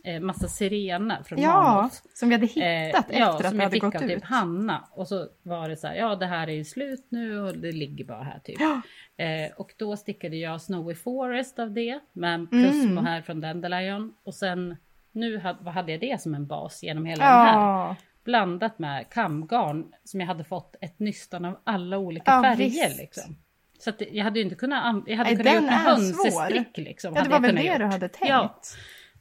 [0.04, 2.02] eh, massa sirena från Ja, Manus.
[2.14, 2.62] som vi hade hittat
[3.10, 4.08] Eh, ja, efter att som jag hade gått av ut.
[4.10, 4.88] typ Hanna.
[4.92, 7.72] Och så var det så här, ja det här är ju slut nu och det
[7.72, 8.60] ligger bara här typ.
[8.60, 8.80] Ja.
[9.24, 12.94] Eh, och då stickade jag Snowy Forest av det, men plus Mm.
[12.94, 14.14] mohair från Dandelion.
[14.24, 14.76] Och sen,
[15.12, 17.52] nu hade, jag det som en bas genom hela den här.
[17.58, 22.98] Ja, Blandat med kamgarn som jag hade fått ett nystan av alla olika Ja, färger.
[22.98, 23.36] Liksom.
[23.78, 27.14] Så att jag hade ju inte kunnat, jag hade Nej, kunnat gjort en hönsestrick liksom.
[27.16, 27.78] ja det var väl det gjort.
[27.78, 28.28] du hade tänkt.
[28.30, 28.60] Ja.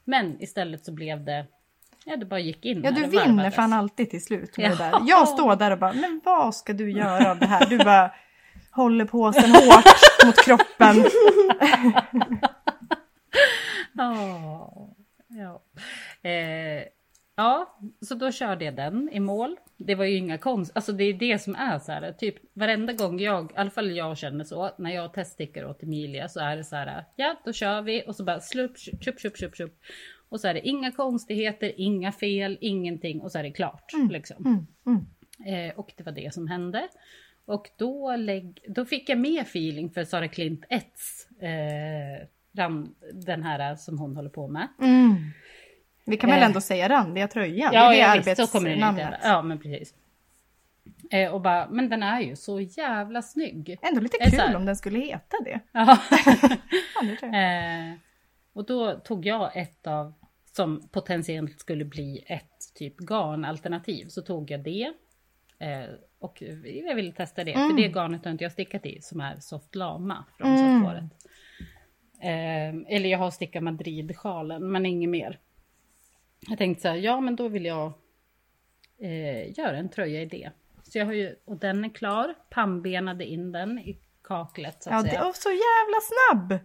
[0.04, 1.46] Men istället så blev det,
[2.04, 3.54] ja det bara gick in Ja, du vinner varvades.
[3.54, 4.74] fan alltid till slut med Ja.
[4.76, 5.00] där.
[5.06, 7.66] Jag står där och bara, men vad ska du göra av det här?
[7.66, 8.10] Du bara
[8.70, 9.84] håller påsen hårt
[10.26, 11.04] mot kroppen.
[13.96, 14.94] Ja,
[15.28, 15.62] ja.
[16.30, 16.82] Eh,
[17.36, 19.56] ja, så då körde jag den i mål.
[19.76, 22.92] Det var ju inga konst, alltså det är det som är så här, typ varenda
[22.92, 26.56] gång jag, i alla fall jag känner så, när jag teststickar åt Emilia så är
[26.56, 29.80] det så här, ja då kör vi och så bara slupp, tjup, tjup, tjup, tjup.
[30.28, 33.92] Och så är det inga konstigheter, inga fel, ingenting och så är det klart.
[34.10, 34.46] Liksom.
[34.46, 35.06] Mm, mm.
[35.46, 36.88] Eh, och det var det som hände.
[37.44, 42.26] Och då, lägg, då fick jag mer feeling för Sara Klint Ets, eh,
[42.58, 44.68] ram, den här som hon håller på med.
[46.04, 46.46] Vi kan väl Eh.
[46.46, 47.70] ändå säga randiga tröjan?
[47.74, 49.20] Ja, det är ja visst, så kommer den inte arbetsnamnet.
[49.24, 49.94] Ja, men precis.
[51.10, 53.78] Eh, och bara, men den är ju så jävla snygg.
[53.82, 54.56] Ändå lite det kul här?
[54.56, 55.60] om den skulle heta det.
[55.72, 55.98] Ja.
[57.22, 57.98] Eh,
[58.52, 60.12] och då tog jag ett av,
[60.56, 64.92] som potentiellt skulle bli ett typ garnalternativ, så tog jag det.
[65.58, 65.84] Eh,
[66.18, 66.42] och
[66.86, 67.68] jag ville testa det, Mm.
[67.70, 70.80] för det garnet har inte jag stickat i, som är soft lama från Mm.
[70.82, 71.04] softwaret.
[72.20, 75.38] Eh, eller jag har stickat Madrid-sjalen, men inget mer.
[76.48, 77.92] Jag tänkte så här, ja men då vill jag
[79.00, 80.50] eh, göra en tröja i det.
[80.82, 84.94] Så jag har ju, och den är klar, pannbenade in den i kaklet så att
[84.94, 85.22] Ja, säga.
[85.22, 86.60] det är så jävla snabb!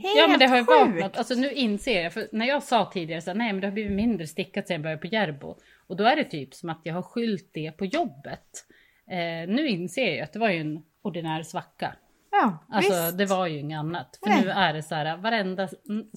[0.00, 2.90] Helt Ja men det har ju vaknat, alltså nu inser jag, för när jag sa
[2.92, 5.56] tidigare så här, nej men det har blivit mindre stickat sen jag började på Järbo.
[5.86, 8.64] Och då är det typ som att jag har skyllt det på jobbet.
[9.10, 11.94] Eh, nu inser jag att det var ju en ordinär svacka.
[12.30, 13.18] Ja, Alltså visst.
[13.18, 14.18] det var ju inget annat.
[14.22, 14.40] För Nej.
[14.44, 15.68] nu är det så här, varenda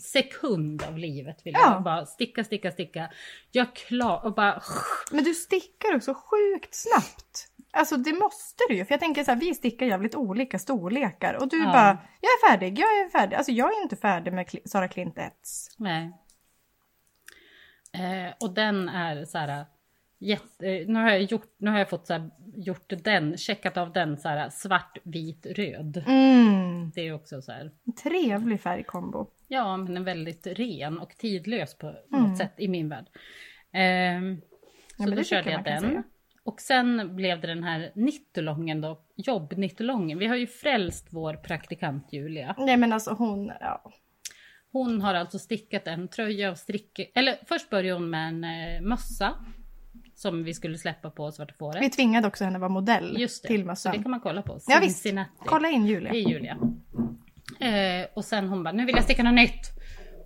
[0.01, 1.73] sekund av livet vill Ja.
[1.73, 3.09] jag bara sticka, sticka, sticka.
[3.51, 4.61] Jag klar och bara...
[5.11, 7.47] Men du stickar också sjukt snabbt.
[7.73, 8.85] Alltså det måste du ju.
[8.85, 11.33] För jag tänker så här, vi stickar jävligt olika storlekar.
[11.33, 11.65] Och du Ja.
[11.71, 13.35] bara, jag är färdig, jag är färdig.
[13.35, 15.75] Alltså jag är inte färdig med Sara Klint Ets.
[15.77, 16.11] Nej.
[17.93, 19.65] Eh, och den är så här...
[20.23, 23.93] Jätte, nu har jag gjort, nu har jag fått så här, gjort den, checkat av
[23.93, 26.03] den så här svart, vit, röd.
[26.07, 27.71] Mm, Det är också så här,
[28.03, 29.27] trevlig färgkombo.
[29.47, 32.23] ja men en väldigt ren och tidlös på Mm.
[32.29, 33.05] något sätt i min värld.
[33.73, 34.41] Ehm,
[34.97, 35.81] så men det då körde jag den.
[35.81, 36.03] säga.
[36.43, 40.17] Och sen blev det den här nittolången då, jobb-nittolången.
[40.19, 42.55] Vi har ju frälst vår praktikant Julia.
[42.57, 43.91] Nej men alltså hon, ja.
[44.71, 47.07] Hon har alltså stickat en tröja och stricke...
[47.15, 49.33] Eller först började hon med en eh, mössa.
[50.21, 51.81] Som vi skulle släppa på Svarta fåret.
[51.83, 53.91] Vi tvingade också henne vara modell Just det, till så mössan.
[53.97, 54.59] det kan man kolla på.
[54.67, 55.05] Ja, visst.
[55.45, 56.11] Kolla in Det Julia.
[56.11, 56.57] är Julia.
[57.59, 59.69] Eh, och sen hon bara, nu vill jag sticka något nytt.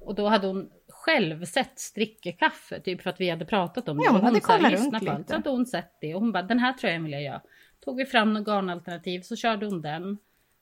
[0.01, 4.03] Och då hade hon själv sett strickekaffe, typ för att vi hade pratat om det.
[4.05, 5.03] Ja, hon hade så här kollat runt allt.
[5.03, 5.23] lite.
[5.27, 7.41] Så hade hon sett det och hon bara, den här tröjan vill jag göra.
[7.86, 10.17] Tog vi fram något garnalternativ så körde hon den.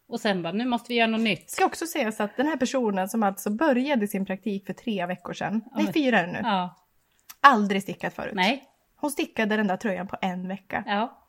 [0.08, 1.50] Och sen bara, nu måste vi göra något nytt.
[1.50, 5.34] Ska också sägas att den här personen som alltså började sin praktik för tre veckor
[5.34, 6.76] sedan, nej men- fyra det nu, Ja,
[7.42, 8.34] aldrig stickat förut.
[8.36, 8.64] nej,
[9.04, 10.84] Hon stickade den där tröjan på en vecka.
[10.88, 11.20] ja.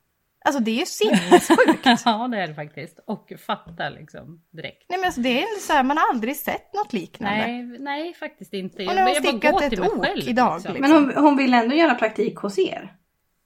[0.47, 1.85] Alltså det är ju sinnessjukt.
[2.05, 3.01] ja, det är det faktiskt.
[3.07, 4.85] Och fatta liksom direkt.
[4.89, 7.47] Nej men alltså det är så här, man har aldrig sett något liknande.
[7.47, 8.85] Nej, nej faktiskt inte.
[8.85, 10.75] Hon har stickat ett ok själv, idag, liksom.
[10.75, 10.81] liksom.
[10.81, 12.97] Men hon, hon vill ändå göra praktik hos er.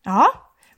[0.04, 0.26] Ja,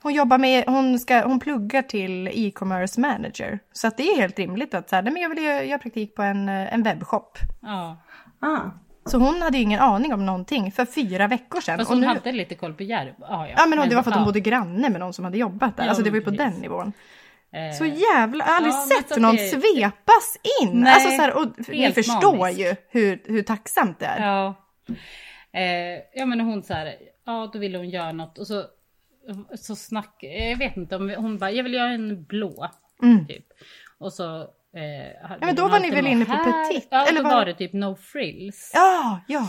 [0.01, 3.59] hon jobbar med, hon, ska, hon pluggar till e-commerce manager.
[3.71, 5.79] Så att det är helt rimligt att så här, nej, men jag vill göra, göra
[5.79, 7.37] praktik på en, eh, en webbshop.
[7.61, 7.97] Ja.
[8.39, 8.59] Ah.
[9.05, 11.77] Så hon hade ju ingen aning om någonting för fyra veckor sedan.
[11.77, 13.15] Fast Och hon nu, hade lite koll på Järbo.
[13.19, 13.53] Ja, ja.
[13.57, 15.83] ja men det var för att hon bodde granne med någon som hade jobbat där.
[15.83, 16.53] Ja, alltså det var ju på precis.
[16.53, 16.93] den nivån.
[17.53, 20.69] Eh, Så jävla, jag har aldrig Ja, men sett så att någon det- svepas in.
[20.81, 22.59] Nej, alltså så här, och ni förstår maniskt.
[22.59, 24.27] ju hur, hur tacksamt det är.
[24.27, 24.55] Ja.
[25.53, 28.63] Eh, ja men hon så här, ja då ville hon göra något och så,
[29.55, 30.15] så snack,
[30.49, 32.69] jag vet inte om hon bara, jag vill göra en blå.
[33.03, 33.27] Mm.
[33.27, 33.45] Typ.
[33.97, 34.47] Och så...
[34.73, 36.67] Eh, hade men då var ni väl inne på här.
[36.69, 38.71] petit, Ja, eller då var- det typ no frills.
[38.73, 39.47] Ja, ja.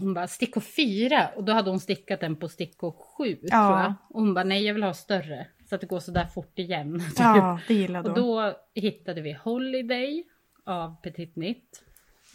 [0.00, 3.48] Hon bara stickor fyra och då hade hon stickat den på stickor sju Ja.
[3.68, 3.94] tror jag.
[4.10, 6.58] Och hon bara nej jag vill ha större så att det går så där fort
[6.58, 7.00] igen.
[7.00, 7.18] typ.
[7.18, 8.26] Ja, det gillade Och hon.
[8.26, 10.24] då hittade vi Holiday
[10.66, 11.82] av Petit Knit.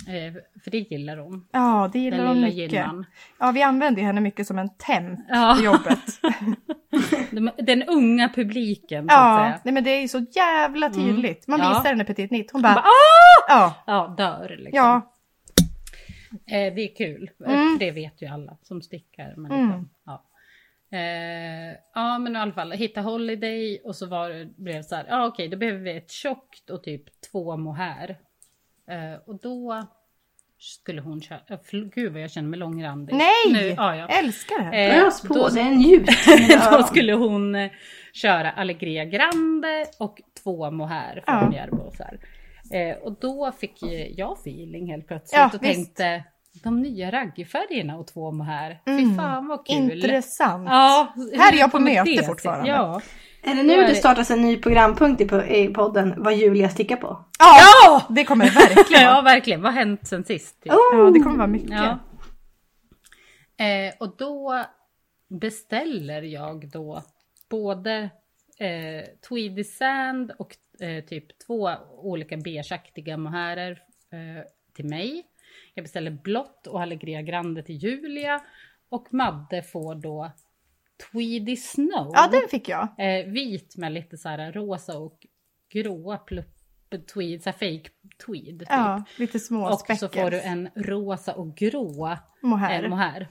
[0.07, 1.47] Eh, för det gillar hon.
[1.51, 2.71] Ja, det gillar Den hon mycket.
[2.71, 3.05] ginnan.
[3.39, 5.59] Ja, vi använder henne mycket som en temp Ja.
[5.59, 5.99] i jobbet.
[7.35, 11.47] De- Den unga publiken Ja, nej men det är ju så jävla tydligt.
[11.47, 11.69] Man Ja.
[11.69, 14.71] visar henne Petit Nitt, hon bara, bara, "Ah!" ja, Ja, dör liksom.
[14.77, 15.09] ja,
[16.47, 17.77] Eh, det är kul, eh, Mm.
[17.79, 19.33] det vet ju alla som stickar.
[19.37, 19.65] Men Mm.
[19.65, 20.23] liksom, ja.
[20.97, 24.95] Eh, ja men i alla fall, hitta Holiday och så var det, blev det så
[24.95, 28.17] här, ja okej då behöver vi ett tjockt och typ två mohair.
[28.87, 29.87] Eh, och då
[30.63, 31.39] skulle hon köra,
[31.95, 33.15] gud vad jag känner mig långrandig.
[33.15, 33.53] Nej!
[33.53, 34.07] Nu, ja, ja.
[34.07, 34.77] Älskar det.
[34.85, 36.09] Eh, Ös på, då- det är en njut.
[36.71, 37.71] då skulle hon eh,
[38.13, 41.53] köra Allegria Grande och två mohair från Ja.
[41.53, 41.91] Järbo.
[41.97, 42.19] Så här.
[42.89, 45.73] Eh, och då fick ju jag feeling helt plötsligt Ja, och visst.
[45.75, 46.23] tänkte
[46.63, 48.79] de nya raggfärgerna och två mohair.
[48.85, 49.09] Mm.
[49.11, 49.91] Fy fan vad kul.
[49.91, 50.67] Intressant.
[50.69, 52.69] Ja, Här är jag på möte fortfarande.
[52.69, 53.01] Ja.
[53.45, 56.69] Är det nu är det startas en ny programpunkt i, po- i podden vad Julia
[56.69, 57.25] stickar på?
[57.39, 58.05] Ja!
[58.09, 59.61] Det kommer det verkligen ja, verkligen.
[59.61, 60.63] Vad har hänt sen sist?
[60.63, 60.71] Typ?
[60.71, 60.77] Oh!
[60.93, 61.69] Ja, det kommer vara mycket.
[61.71, 61.99] Ja.
[63.65, 64.65] Eh, och då
[65.39, 67.03] beställer jag då
[67.49, 68.09] både
[68.59, 73.71] eh, Tweedy Sand och eh, typ två olika beigeaktiga mohairer
[74.11, 74.43] eh,
[74.75, 75.23] till mig.
[75.73, 78.41] Jag beställer blått och Allegria Grande till Julia.
[78.89, 80.31] Och Madde får då
[81.11, 82.11] Tweedy Snow.
[82.13, 82.81] Ja, den fick jag.
[82.97, 85.17] eh, vit med lite så här rosa och
[85.73, 86.45] gråa plupp
[87.13, 87.89] tweed, så fake
[88.25, 88.59] tweed.
[88.59, 88.67] Typ.
[88.69, 89.95] Ja, lite små Och speckar.
[89.95, 92.83] så får du en rosa och grå mohair.
[92.83, 93.27] eh, mohair.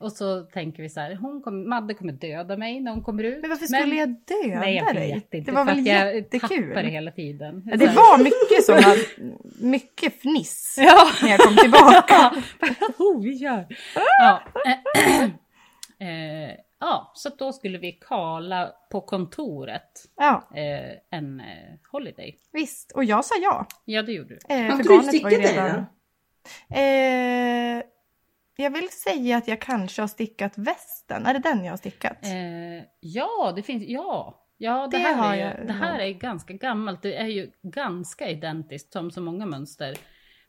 [0.00, 3.24] Och så tänker vi så här, hon kommer, Madde kommer döda mig när hon kommer
[3.24, 3.38] ut.
[3.40, 5.12] Men varför skulle jag döda Nej jag dig?
[5.14, 5.50] vet inte.
[5.50, 6.74] Det var för väl att jag jättekul?
[6.74, 7.62] det hela tiden.
[7.66, 8.94] Ja, Det var mycket sådana,
[9.60, 11.08] mycket fniss Ja.
[11.22, 12.32] när jag kom tillbaka.
[12.98, 13.66] oh, vi kör!
[14.18, 14.42] Ja.
[16.00, 22.36] eh, ja, så då skulle vi kala på kontoret Ja, eh, en eh, holiday.
[22.52, 22.92] visst.
[22.92, 23.66] Och jag sa ja.
[23.84, 24.54] Ja, det gjorde du.
[24.54, 25.86] Eh, Har för inte du stickat det redan...
[26.70, 27.84] Eh,
[28.58, 31.26] jag vill säga att jag kanske har stickat västen.
[31.26, 32.24] Är det den jag har stickat?
[32.24, 34.42] Eh, ja, det finns, ja.
[34.58, 37.02] Ja, det, Det här, har är, jag det här är ganska gammalt.
[37.02, 39.96] Det är ju ganska identiskt som så många mönster.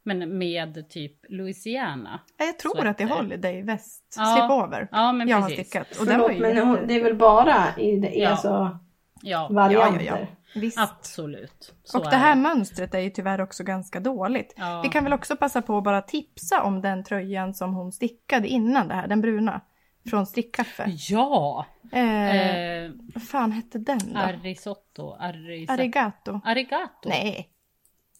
[0.07, 2.19] Men med typ Louisiana.
[2.37, 3.23] Jag tror att det är Sweater.
[3.23, 4.15] Holiday väst.
[4.17, 4.23] Ja.
[4.35, 4.87] Slip-over.
[4.91, 5.67] Ja, men jag har precis.
[5.67, 5.87] stickat.
[5.91, 8.29] Och Förlåt, ju men jätte- det är väl bara i det, Ja.
[8.29, 8.79] alltså,
[9.21, 10.05] Ja, varianter?
[10.05, 10.59] Ja, ja, ja.
[10.61, 10.79] Visst.
[10.79, 11.73] absolut.
[11.83, 14.53] Så och det här mönstret är ju tyvärr också ganska dåligt.
[14.57, 14.81] Ja.
[14.83, 18.47] Vi kan väl också passa på att bara tipsa om den tröjan som hon stickade
[18.47, 19.61] innan det här, den bruna.
[20.09, 20.85] Från Strickkaffe.
[21.09, 21.65] Ja!
[21.91, 24.19] Eh, Eh, vad fan hette den då?
[24.19, 25.73] Arrisotto, Arisa...
[25.73, 26.41] Arigato?
[26.45, 27.09] Arigato?
[27.09, 27.49] Nej.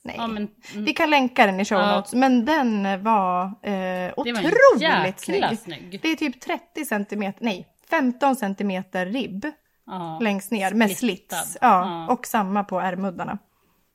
[0.07, 0.15] Nej.
[0.17, 1.95] Ja, men, mm, Vi kan länka den i show Ja.
[1.95, 2.13] notes.
[2.13, 5.59] Men den var eh, var otroligt jäkla snygg.
[5.59, 5.99] snygg.
[6.01, 9.45] Det är typ 30 centimeter, nej 15 centimeter ribb
[9.85, 10.19] Ja.
[10.21, 11.37] längst ner med Splittad.
[11.39, 11.57] slits.
[11.61, 11.67] Ja,
[12.07, 12.13] Ja.
[12.13, 13.37] Och samma på ärmuddarna.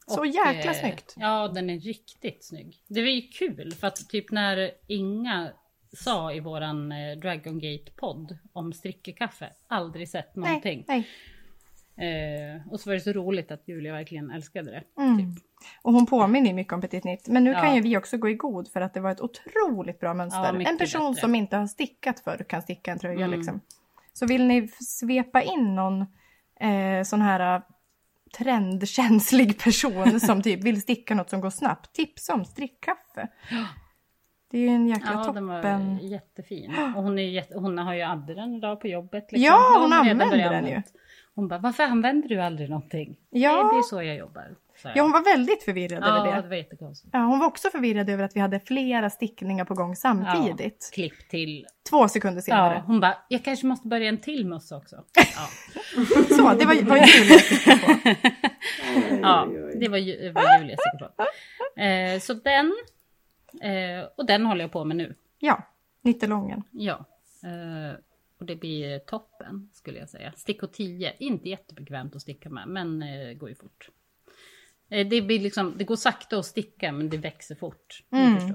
[0.06, 1.14] Så Och, jäkla eh, snyggt.
[1.16, 2.76] Ja, den är riktigt snygg.
[2.88, 5.48] Det var ju kul för att typ när Inga
[5.96, 10.84] sa i våran eh, Dragon Gate-podd om strickekaffe, aldrig sett någonting.
[10.88, 11.08] Nej, nej.
[11.96, 15.02] Eh, och så var det så roligt att Julia verkligen älskade det.
[15.02, 15.18] Mm.
[15.18, 15.44] Typ.
[15.82, 17.28] Och hon påminner ju mycket om Petit Nitt.
[17.28, 17.60] Men nu Ja.
[17.60, 20.60] kan ju vi också gå i god för att det var ett otroligt bra mönster.
[20.60, 21.20] Ja, en person bättre.
[21.20, 23.38] som inte har stickat förr kan sticka en tröja Mm.
[23.38, 23.60] liksom.
[24.12, 26.00] Så vill ni svepa in någon
[26.60, 27.62] eh, sån här eh,
[28.38, 31.92] trendkänslig person som typ vill sticka något som går snabbt.
[31.94, 33.28] Tipsa om strickkaffe.
[34.50, 35.46] Det är ju en jäkla Ja, den toppen.
[35.46, 36.74] var jättefin.
[36.96, 39.32] Och hon, är hon har ju den idag på jobbet.
[39.32, 39.44] liksom.
[39.44, 40.82] Ja, hon redan använder den ju.
[41.34, 43.16] Hon bara, varför använder du aldrig någonting?
[43.30, 43.52] Ja.
[43.52, 44.56] Nej, det är så jag jobbar.
[44.82, 44.96] jag.
[44.96, 46.48] Ja, hon var väldigt förvirrad ja, över det det.
[46.48, 47.10] var jättekonstigt.
[47.12, 50.90] Ja, hon var också förvirrad över att vi hade flera stickningar på gång samtidigt.
[50.94, 51.66] Klipp till.
[51.90, 52.74] Två sekunder senare.
[52.74, 55.04] Ja, hon bara, jag kanske måste börja en till mössa också.
[55.14, 55.48] Ja.
[56.36, 57.92] Så, det var vad Julia stickade på.
[59.22, 59.48] Ja,
[59.80, 61.24] det var, var Julia säker på.
[61.80, 62.72] Eh, så den,
[63.62, 65.14] eh, och den håller jag på med nu.
[65.38, 65.62] Ja,
[66.02, 66.62] nittelången.
[66.70, 67.04] Ja.
[67.44, 67.98] Eh,
[68.42, 70.32] och det blir toppen skulle jag säga.
[70.36, 73.88] Stickor 10, inte jättebekvämt att sticka med, men eh, går ju fort.
[74.90, 78.02] Eh, det, blir liksom, det går sakta att sticka, men det växer fort.
[78.12, 78.54] Mm.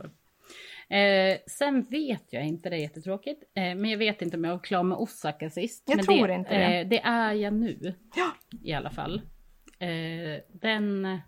[0.90, 4.52] Eh, sen vet jag inte, det är jättetråkigt, eh, men jag vet inte om jag
[4.52, 5.84] var klar med Osaka sist.
[5.88, 6.80] Jag men tror det, inte det.
[6.80, 8.32] Eh, det är jag nu Ja.
[8.64, 9.22] i alla fall.
[9.80, 11.20] Eh, den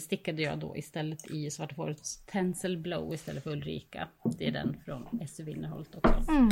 [0.00, 4.08] stickade jag då istället i Svarta Fårets Tencel Blow istället för Ulrika.
[4.38, 5.44] Det är den från S.U.
[5.44, 6.30] Winnerholt också.
[6.30, 6.48] Mm.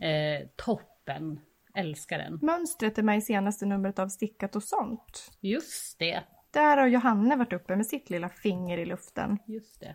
[0.00, 1.40] Eh, toppen,
[1.74, 2.38] älskar den.
[2.42, 5.32] Mönstret är med i senaste numret av Stickat och sånt.
[5.40, 9.38] Just det, Där har Johanne varit uppe med sitt lilla finger i luften.
[9.46, 9.94] just det.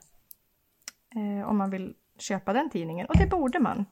[1.16, 3.08] Eh, om man vill köpa den tidningen.
[3.08, 3.86] Och det borde man.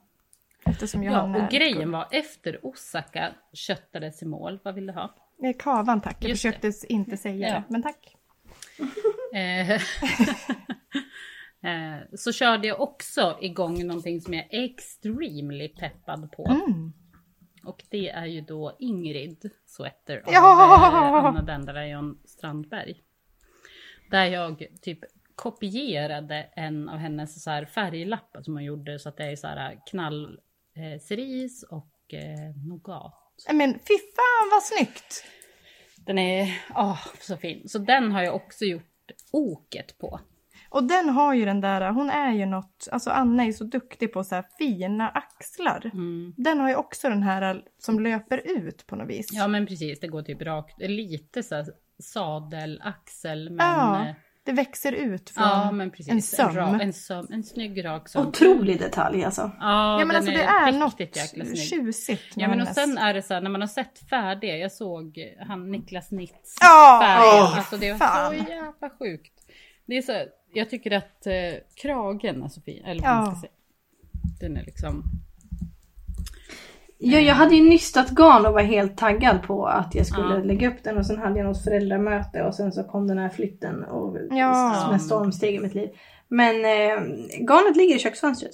[0.64, 4.58] Eftersom Johanne Ja, och grejen var efter Osaka köttades i mål.
[4.64, 5.14] Vad vill du ha?
[5.44, 6.16] Eh, kavan tack.
[6.20, 7.54] Jag Just försökte inte säga Ja.
[7.54, 7.62] det.
[7.68, 8.16] Men tack.
[9.34, 9.70] Eh,
[11.62, 16.46] eh, så körde jag också igång någonting som jag är extremely peppad på.
[16.46, 16.92] Mm.
[17.64, 21.18] Och det är ju då Ingrid Sweater av Ja!
[21.18, 23.02] eh, Anna Denderayon Strandberg.
[24.10, 24.98] Där jag typ
[25.34, 29.46] kopierade en av hennes så här färglappar som hon gjorde så att det är så
[29.46, 30.40] här knall
[30.76, 33.14] eh, cerise och eh, nougat.
[33.52, 35.24] Men fy fan vad snyggt!
[36.06, 37.68] Den är åh, så fin.
[37.68, 40.20] Så den har jag också gjort oket på.
[40.70, 44.12] Och den har ju den där, hon är ju något, alltså Anna är så duktig
[44.12, 45.90] på så här fina axlar.
[45.94, 46.34] Mm.
[46.36, 49.28] Den har ju också den här som löper ut på något vis.
[49.32, 51.66] Ja men precis, det går typ rakt, lite så här
[51.98, 53.66] sadelaxel men...
[53.66, 54.14] Ja, eh,
[54.44, 56.08] det växer ut från ja men precis.
[56.08, 56.48] en söm.
[56.50, 58.26] En, ra, en, söm, en snygg rak söm.
[58.26, 59.50] Otrolig detalj alltså.
[59.60, 63.22] Ja, Ja men alltså det är riktigt något tjusigt Ja men och sen är det
[63.22, 67.58] så här när man har sett färdiga, jag såg han Niklas Nitz Ja, färdiga, åh,
[67.58, 68.28] alltså det var fan.
[68.38, 69.32] så jävla sjukt.
[69.86, 71.32] Det är så, här, jag tycker att eh,
[71.82, 73.30] kragen är så fin, eller vad man Ja.
[73.32, 73.52] ska säga.
[74.40, 75.02] Den är liksom,
[77.02, 80.42] Ja, jag hade ju nystat garn och var helt taggad på att jag skulle Ja.
[80.42, 83.28] lägga upp den och sen hade jag något föräldramöte och sen så kom den här
[83.28, 84.80] flytten och Ja.
[84.84, 85.88] som en stormsteg i mitt liv.
[86.28, 87.02] Men eh,
[87.48, 88.52] garnet ligger i köksfönstret.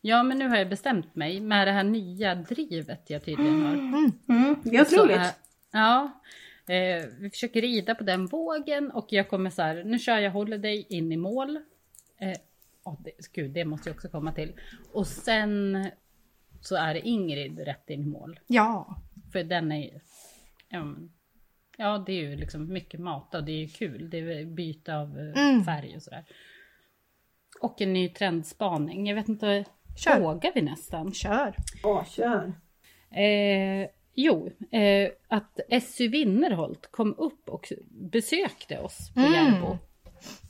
[0.00, 3.74] ja men nu har jag bestämt mig med det här nya drivet jag tydligen har.
[3.74, 5.16] Mm, det är Så otroligt.
[5.16, 5.26] är-
[5.72, 6.10] ja.
[6.66, 10.30] Eh, vi försöker rida på den vågen och jag kommer så här, nu kör jag
[10.30, 11.56] Holiday in i mål.
[12.20, 12.28] Eh,
[12.84, 14.52] oh, det, gud, det måste jag också komma till.
[14.92, 15.76] Och sen
[16.66, 18.40] så är Ingrid rätt in i mål.
[18.46, 18.96] Ja,
[19.32, 19.98] För den är ju,
[20.68, 20.84] ja,
[21.76, 24.10] ja det är ju liksom mycket mat och det är ju kul.
[24.10, 25.64] Det är byte av eh, Mm.
[25.64, 26.24] färg och sådär.
[27.60, 29.06] Och en ny trendspaning.
[29.06, 29.64] Jag vet inte,
[29.96, 30.20] Kör.
[30.20, 31.12] vågar vi nästan?
[31.12, 31.56] kör.
[31.84, 32.52] Åh, kör.
[33.10, 39.32] Eh, jo, eh, att SU Winnerholt kom upp och besökte oss på Mm.
[39.32, 39.78] Järbo.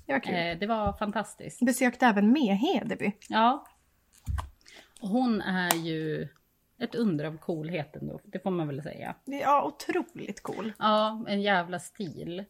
[0.07, 0.35] Det var kul.
[0.35, 1.61] Eh, det var fantastiskt.
[1.67, 3.13] Besökte även med Hedeby.
[3.29, 3.67] Ja.
[5.09, 6.29] Hon är ju
[6.79, 9.15] ett under av coolhet ändå, det får man väl säga.
[9.25, 10.73] Ja, otroligt cool.
[10.79, 12.45] Ja, en jävla stil.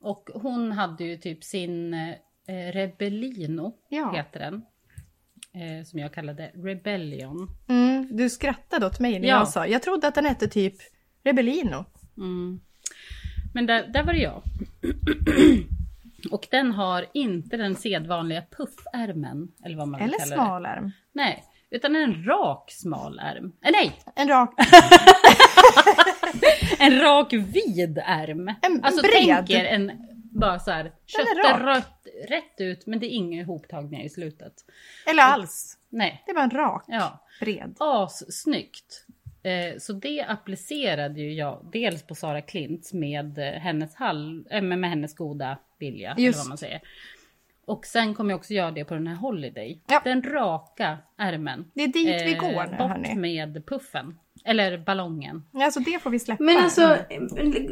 [0.00, 4.12] Och hon hade ju typ sin eh, Rebellino, Ja.
[4.14, 4.62] heter den.
[5.52, 7.48] Eh, som jag kallade Rebellion.
[7.68, 9.34] Mm, du skrattade åt mig när Ja.
[9.38, 10.74] jag sa, jag trodde att den hette typ
[11.22, 11.84] Rebellino.
[12.16, 12.60] Mm.
[13.54, 14.42] Men där, där var det jag.
[16.30, 19.52] Och den har inte den sedvanliga puffärmen.
[19.64, 20.34] Eller vad man Eller kallar det.
[20.42, 20.90] smalärm.
[21.12, 23.52] Nej, utan en rak smal ärm.
[23.64, 24.54] Eh, nej, En rak...
[26.78, 28.48] en rak vid ärm.
[28.62, 29.12] En alltså bred.
[29.46, 29.92] tänk er en
[30.32, 34.52] bara så här, är köttet rött, rätt ut men det är inga ihoptagningar i slutet.
[35.06, 35.78] Eller alls.
[35.88, 37.24] Nej, Det är bara en rak, ja.
[37.40, 37.76] bred.
[37.78, 39.06] Assnyggt.
[39.42, 44.62] Eh, så det applicerade ju jag dels på Sara Klints med eh, hennes, halv, äh,
[44.62, 46.10] med med hennes goda vilja.
[46.12, 46.38] Eller Just.
[46.38, 46.80] vad man säger.
[47.66, 49.82] Och sen kommer jag också göra det på den här Holiday.
[49.86, 50.00] Ja.
[50.04, 51.70] Den raka ärmen.
[51.74, 53.14] Det är dit vi Eh, går nu Bort hörni.
[53.14, 54.18] med puffen.
[54.44, 55.42] Eller ballongen.
[55.54, 56.42] Alltså det får vi släppa.
[56.44, 56.96] Men alltså,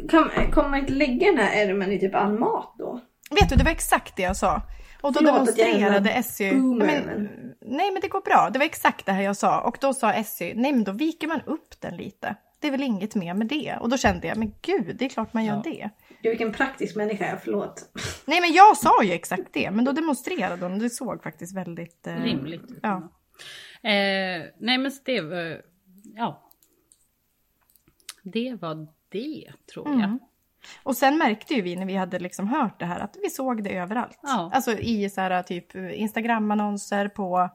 [0.09, 2.99] kan, kommer man inte lägga den här ärmen i typ all mat då?
[3.31, 4.61] Vet du, det var exakt det jag sa.
[5.01, 6.51] Och då Förlåt demonstrerade jävla SY...
[6.51, 7.29] boomer, men,
[7.61, 9.61] Nej men det går bra, det var exakt det här jag sa.
[9.61, 12.35] Och då sa SY, nej men då viker man upp den lite.
[12.59, 13.75] Det är väl inget mer med det.
[13.81, 15.61] Och då kände jag, men gud, det är klart man gör Ja.
[15.71, 15.89] det.
[16.21, 17.91] Du vilken praktisk människa jag förlåt.
[18.25, 21.55] Nej men jag sa ju exakt det, men då demonstrerade hon och det såg faktiskt
[21.55, 22.07] väldigt...
[22.07, 22.79] eh, Rimligt ut.
[22.83, 22.95] Ja.
[23.83, 25.61] Eh, nej men det var,
[26.15, 26.49] ja.
[28.23, 29.95] Det var det tror jag.
[29.95, 30.19] Mm.
[30.83, 33.63] Och sen märkte ju vi när vi hade liksom hört det här att vi såg
[33.63, 34.19] det överallt.
[34.21, 34.51] Ja.
[34.53, 37.49] Alltså i så här typ Instagram-annonser på...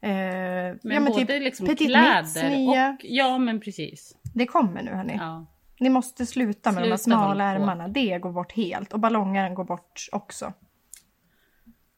[0.00, 4.16] Eh, Men, ja, men både typ liksom Petit kläder och, ja men precis.
[4.34, 5.16] Det kommer nu hörni.
[5.18, 5.46] Ja.
[5.80, 7.88] Ni måste sluta med de här Sluta smala ärmarna.
[7.88, 8.92] Det går bort helt.
[8.92, 10.52] Och ballongaren går bort också.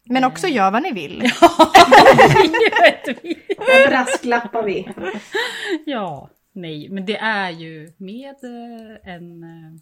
[0.05, 1.18] Men också gör vad ni vill.
[2.43, 3.35] Det vet vi.
[3.57, 4.89] Där brasklappar vi.
[5.87, 9.81] ja, nej, men det är ju med eh, en eh,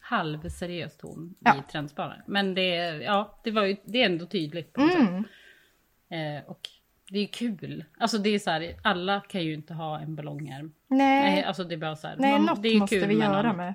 [0.00, 1.54] halvseriös ton Ja.
[1.56, 2.20] i trendspanen.
[2.26, 5.24] Men det, ja, det, var ju, det är ändå tydligt på Mm.
[6.10, 6.60] Eh, och
[7.10, 7.84] det är kul.
[7.98, 10.72] Alltså det är så här, alla kan ju inte ha en ballongärm.
[10.88, 12.16] Nej, Nej, alltså det är bara så här.
[12.18, 13.56] nej någon- något det är ju måste kul vi göra någon.
[13.56, 13.74] med.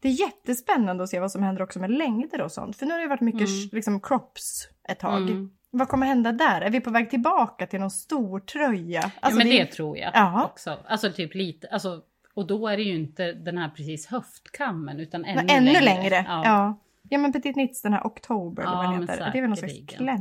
[0.00, 2.76] Det är jättespännande att se vad som händer också med längder och sånt.
[2.76, 3.68] För nu har det varit mycket Mm.
[3.72, 5.22] liksom, crops ett tag.
[5.22, 5.50] Mm.
[5.70, 6.60] Vad kommer hända där?
[6.60, 9.00] Är vi på väg tillbaka till någon stor tröja?
[9.04, 10.44] ja, Alltså, men det, är- tror jag Jaha.
[10.44, 10.78] också.
[10.86, 12.00] Alltså typ lite, alltså,
[12.34, 15.84] och då är det ju inte den här precis höftkammen utan ännu, Nej, ännu längre.
[15.84, 16.24] längre.
[16.28, 16.42] Ja.
[16.44, 16.78] Ja.
[17.08, 17.18] ja.
[17.18, 19.30] men Petit Nits, den här Oktober, Ja, den men heter.
[19.32, 20.16] Det är väl någon slags säkerligen.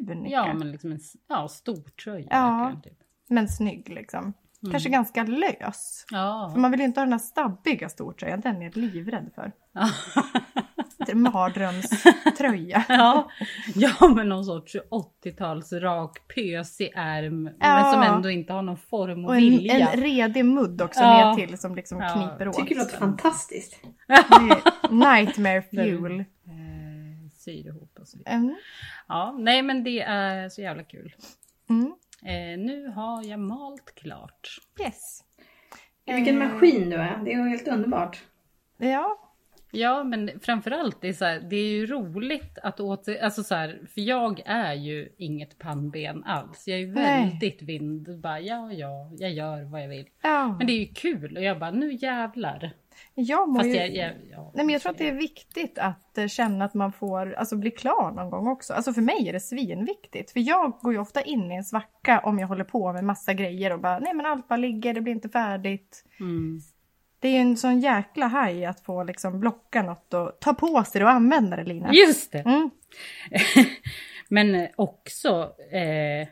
[0.00, 0.36] Klänningstunika.
[0.36, 2.26] Ja, men liksom en ja, stor tröja.
[2.30, 2.80] Ja.
[2.84, 2.98] Typ.
[3.28, 4.20] Men snygg liksom.
[4.62, 4.72] Mm.
[4.72, 6.04] Kanske ganska lös.
[6.10, 6.50] Ja.
[6.52, 9.52] För man vill ju inte ha den här stabbiga stortröjan, den är jag livrädd för.
[9.72, 9.88] Ja.
[11.08, 12.84] Är Mardrömströja.
[12.88, 13.30] ja.
[13.74, 14.76] ja, men någon sorts
[15.24, 17.42] 80-tals rak pösig ärm.
[17.42, 17.92] Men Ja.
[17.92, 19.88] som ändå inte har någon form och, Och en, vilja.
[19.88, 21.34] en redig mudd också Ja.
[21.36, 22.08] ner till som liksom Ja.
[22.08, 22.56] kniper åt.
[22.56, 23.80] Tycker det låter fantastiskt.
[24.90, 26.20] Nightmare fuel.
[26.20, 26.24] Eh,
[27.38, 28.34] syr ihop och så vidare.
[28.34, 28.54] Mm.
[29.12, 31.14] Ja, nej men det är så jävla kul.
[31.70, 31.92] Mm.
[32.22, 34.58] Eh, nu har jag malt klart.
[34.80, 35.24] Yes.
[36.06, 37.20] Vilken maskin du är.
[37.24, 38.22] Det är helt underbart.
[38.78, 39.18] Ja.
[39.70, 43.54] Ja, men framförallt det är så här, det är ju roligt att åter, alltså så
[43.54, 46.68] här, för jag är ju inget pannben alls.
[46.68, 47.30] Jag är ju Nej.
[47.30, 50.08] väldigt vind, bara ja, ja, jag gör vad jag vill.
[50.22, 50.56] ja.
[50.58, 52.70] Men det är ju kul och jag bara nu jävlar.
[53.14, 53.74] Jag mår ju...
[53.74, 56.74] jag, jag ja, Nej, men jag tror att det är viktigt att eh, känna att
[56.74, 58.74] man får alltså, bli klar någon gång också.
[58.74, 60.30] Alltså för mig är det svinviktigt.
[60.30, 63.34] För jag går ju ofta in i en svacka om jag håller på med massa
[63.34, 66.04] grejer och bara nej men allt bara ligger, det blir inte färdigt.
[66.20, 66.60] Mm.
[67.20, 70.84] Det är ju en sån jäkla haj att få liksom blocka något och ta på
[70.84, 71.92] sig det och använda det Lina.
[71.92, 72.38] Just det!
[72.38, 72.70] Mm.
[74.28, 76.28] Men eh, också eh,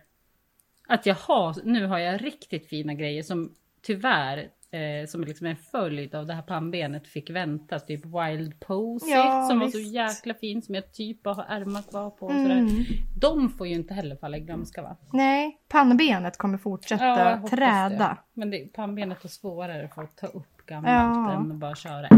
[0.89, 5.57] att jag har, nu har jag riktigt fina grejer som tyvärr eh, som liksom en
[5.57, 7.79] följd av det här pannbenet fick vänta.
[7.81, 9.95] Typ Wild Posy Ja, som var så visst.
[9.95, 12.27] jäkla fin som jag typ har ärmar kvar på.
[12.27, 12.69] Och Mm.
[12.69, 12.87] sådär.
[13.21, 14.97] De får ju inte heller falla i glömska va?
[15.13, 17.89] Nej, pannbenet kommer fortsätta hoppas träda.
[17.89, 18.17] det.
[18.35, 20.89] Men det, pannbenet är svårare för att ta upp gammalt
[21.29, 21.33] Ja.
[21.33, 22.13] än att bara köra ett.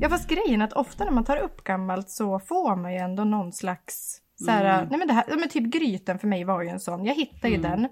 [0.00, 2.98] Ja fast grejen är att ofta när man tar upp gammalt så får man ju
[2.98, 4.88] ändå någon slags så här, Mm.
[4.90, 7.04] nej men det här, ja, men typ gryten för mig var ju en sån.
[7.04, 7.70] Jag hittade ju Mm.
[7.70, 7.88] den.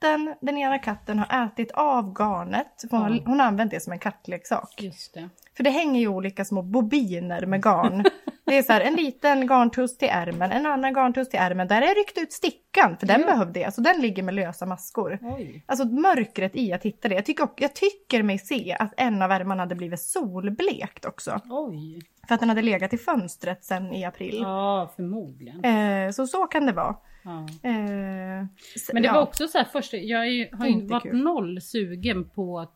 [0.00, 2.84] Katten, den ena katten har ätit av garnet.
[2.90, 4.74] Hon, har, hon har använt det som en kattleksak.
[4.78, 5.28] Just det.
[5.56, 8.04] För det hänger ju olika små bobiner med garn.
[8.48, 11.68] Det är så här en liten garntuss till ärmen, en annan garntuss till ärmen.
[11.68, 13.26] Där har jag ryckt ut stickan för den Ja.
[13.26, 13.74] behövde jag.
[13.74, 15.18] Så den ligger med lösa maskor.
[15.22, 15.64] Oj.
[15.66, 17.14] Alltså mörkret i att hitta det.
[17.14, 21.40] Jag tycker, jag tycker mig se att en av ärmarna hade blivit solblekt också.
[21.50, 22.00] Oj.
[22.28, 24.38] För att den hade legat i fönstret sen i april.
[24.42, 25.64] Ja, förmodligen.
[25.64, 26.96] Eh, så så kan det vara.
[27.24, 27.46] Ja.
[27.62, 27.74] Eh,
[28.92, 29.12] Men det ja.
[29.14, 31.22] var också så här först, jag är har ju varit kul.
[31.22, 32.66] noll sugen på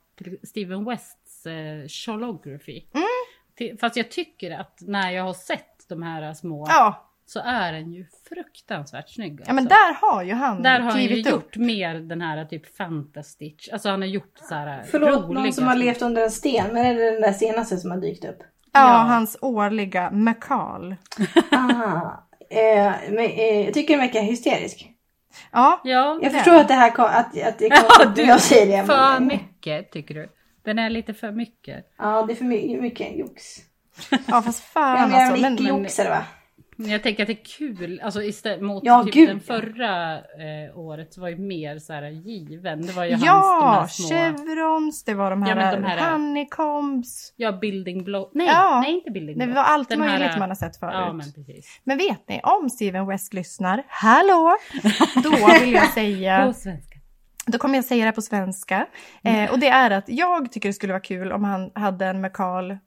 [0.42, 0.84] Steven
[1.45, 2.82] Wests eh, Sholography.
[2.95, 3.76] Mm.
[3.80, 7.93] Fast jag tycker att när jag har sett de här små Ja, så är den
[7.93, 9.41] ju fruktansvärt snygg.
[9.47, 9.68] ja men alltså.
[9.78, 11.26] där har ju han Där har han ju upp.
[11.26, 13.68] gjort mer den här typ Fantastitch.
[13.72, 16.74] Alltså han har gjort så här Förlåt roliga någon som har levt under en sten,
[16.74, 18.38] men är det den där senaste som har dykt upp?
[18.72, 18.97] Ja, Ja.
[18.99, 20.97] hans årliga Macal.
[21.53, 22.26] Aha.
[22.51, 24.91] Eh, men, eh, jag tycker den verkar hysterisk.
[25.53, 26.36] Ja, Ja, Jag det.
[26.36, 28.86] förstår att det här kom, att, att det Ja, kommer du- jag säger det.
[28.86, 30.28] för men- mycket tycker du.
[30.70, 31.92] Den är lite för mycket.
[31.98, 33.42] Ja, det är för mycket, mycket jox.
[34.26, 35.42] ja fast Ja, fan är alltså.
[35.42, 36.22] Men, mycket men, joxare va?
[36.76, 39.28] Men jag tänker att det är kul, alltså istället mot Ja, typ gud.
[39.28, 42.86] den förra eh, året så var ju mer så här given.
[42.86, 44.08] Det var ju hans de ja, här små...
[44.08, 47.32] chevrons, det var de Ja, här, men de här- honeycombs.
[47.36, 48.30] Ja, building block.
[48.34, 48.80] Nej, Ja.
[48.80, 49.56] nej inte building Det block.
[49.56, 50.92] var allt Den möjligt här- man har sett förut.
[50.94, 51.80] Ja, men precis.
[51.84, 54.56] Men vet ni, om Steven West lyssnar, hallå!
[55.22, 56.89] Då vill jag säga, På svenska.
[57.51, 58.86] Då kommer jag säga det på svenska.
[59.22, 62.20] Eh, och det är att jag tycker det skulle vara kul om han hade en
[62.20, 62.78] Macal,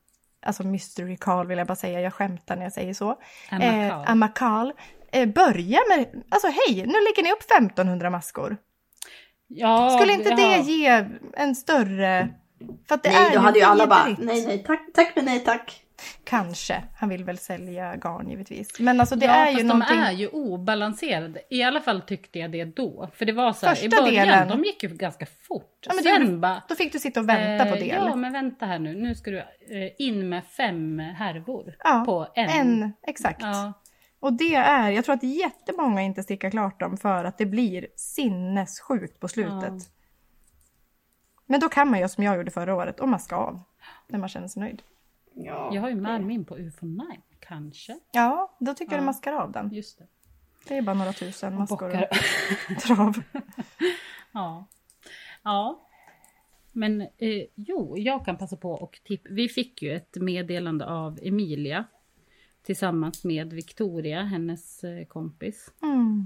[0.46, 3.16] alltså Mystery Carl vill jag bara säga, jag skämtar när jag säger så.
[3.52, 4.06] Emma Eh, Karl.
[4.08, 4.74] Amacal.
[5.12, 8.58] Eh, börja med, alltså hej, nu lägger ni upp 1500 maskor.
[9.48, 10.36] Ja, Skulle inte ja.
[10.36, 12.30] det ge en större...
[12.88, 15.26] För att det är Nej, då hade ju alla bara, nej, nej, tack, tack men
[15.26, 15.83] nej tack.
[16.24, 16.84] Kanske.
[16.96, 18.80] Han vill väl sälja garn givetvis.
[18.80, 19.98] Men alltså det ja, är ju fast någonting...
[19.98, 21.42] de är ju obalanserade.
[21.50, 23.10] I alla fall tyckte jag det då.
[23.16, 24.48] För det var så här, i Första början, delen.
[24.48, 25.78] de gick ju ganska fort.
[25.88, 26.64] Ja, men Sen du- bara...
[26.70, 27.90] Då fick du sitta och vänta på eh, del.
[27.90, 28.94] Ja, men vänta här nu.
[28.94, 29.46] Nu ska du eh,
[29.98, 32.50] in med fem härvor Ja, på en.
[32.50, 33.42] En, exakt.
[33.42, 33.74] Ja,
[34.20, 37.88] Och det är, jag tror att jättemånga inte stickar klart dem för att det blir
[37.96, 39.74] sinnessjukt på slutet.
[41.46, 43.60] Men då kan man göra som jag gjorde förra året och maska av.
[44.08, 44.82] När man känner sig nöjd.
[45.36, 45.70] Ja.
[45.74, 47.06] jag har ju med min på UFO 9,
[47.40, 48.00] kanske.
[48.12, 49.02] Ja, då tycker jag Ja.
[49.02, 49.74] du maskar av den.
[49.74, 50.08] Just det.
[50.68, 52.08] Det är bara några tusen maskor Bockar.
[52.76, 53.14] och trav.
[54.32, 54.66] Ja.
[55.44, 55.88] Ja.
[56.72, 59.30] Men eh, jo, jag kan passa på och tippa.
[59.32, 61.86] Vi fick ju ett meddelande av Emilia
[62.64, 65.74] tillsammans med Victoria, hennes eh, kompis.
[65.84, 66.26] Mm.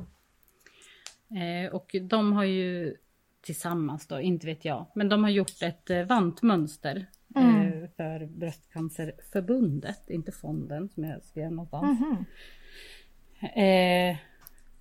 [1.42, 2.96] Eh, och de har ju
[3.42, 7.06] tillsammans då, inte vet jag, men de har gjort ett eh, vantmönster
[7.36, 7.67] Mm.
[7.98, 12.00] För Bröstcancerförbundet, inte fonden som jag skrev någonstans.
[12.00, 12.26] Mhm.
[13.64, 14.18] Eh,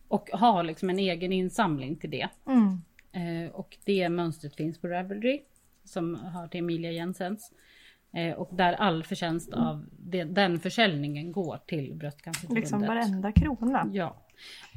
[0.09, 2.29] och har liksom en egen insamling till det.
[2.47, 2.83] Mm.
[3.13, 5.43] Eh, och det mönstret finns på Ravelry
[5.85, 7.53] som har till Emilia Jensens.
[8.13, 12.63] Eh, och där all förtjänst av det, den försäljningen går till Bröstcancerförbundet.
[12.63, 13.91] Liksom varenda krona.
[13.93, 14.17] Ja.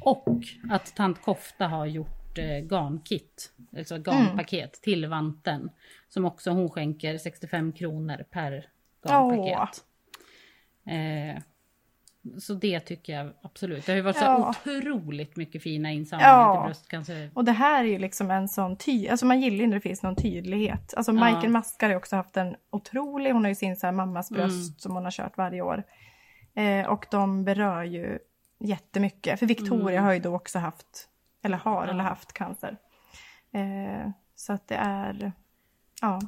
[0.00, 5.70] Och att Tant Kofta har gjort eh, garnkit, alltså garnpaket till vanten.
[6.08, 8.66] Som också hon skänker 65 kronor per
[9.08, 9.84] garnpaket.
[10.86, 11.42] Eh,
[12.38, 13.86] så det tycker jag absolut.
[13.86, 14.54] Det har ju varit Ja.
[14.64, 16.54] så otroligt mycket fina insamlingar Ja.
[16.62, 17.30] till bröstcancer.
[17.34, 19.08] Och det här är ju liksom en sån ty...
[19.08, 20.94] Alltså man gillar ju när det finns någon tydlighet.
[20.96, 21.48] Alltså Ja.
[21.48, 24.42] Maskar har också haft en otrolig, hon har ju sin så här mammas Mm.
[24.42, 25.82] bröst som hon har kört varje år.
[26.54, 28.18] Eh, och de berör ju
[28.58, 29.38] jättemycket.
[29.38, 30.04] För Victoria Mm.
[30.04, 31.08] har ju då också haft,
[31.42, 31.90] eller har, Ja.
[31.92, 32.76] eller haft cancer.
[33.52, 35.32] Eh, så att det är,
[36.02, 36.20] ja.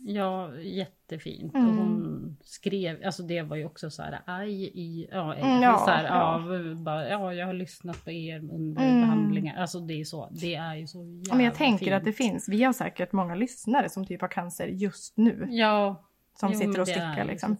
[0.00, 1.54] Ja, jättefint.
[1.54, 1.68] Mm.
[1.68, 5.78] Och hon skrev, alltså det var ju också så här, aj i, ja, Mm, ja,
[5.78, 6.54] så här, ja.
[6.54, 6.74] ja.
[6.74, 9.00] bara, ja, jag har lyssnat på er under Mm.
[9.00, 9.56] behandlingar.
[9.60, 11.94] Alltså det är så, det är ju så jävla Men jag tänker fint.
[11.96, 15.46] att det finns, vi har säkert många lyssnare som typ har cancer just nu.
[15.50, 16.04] Ja.
[16.40, 17.56] Som jo, sitter och stickar liksom.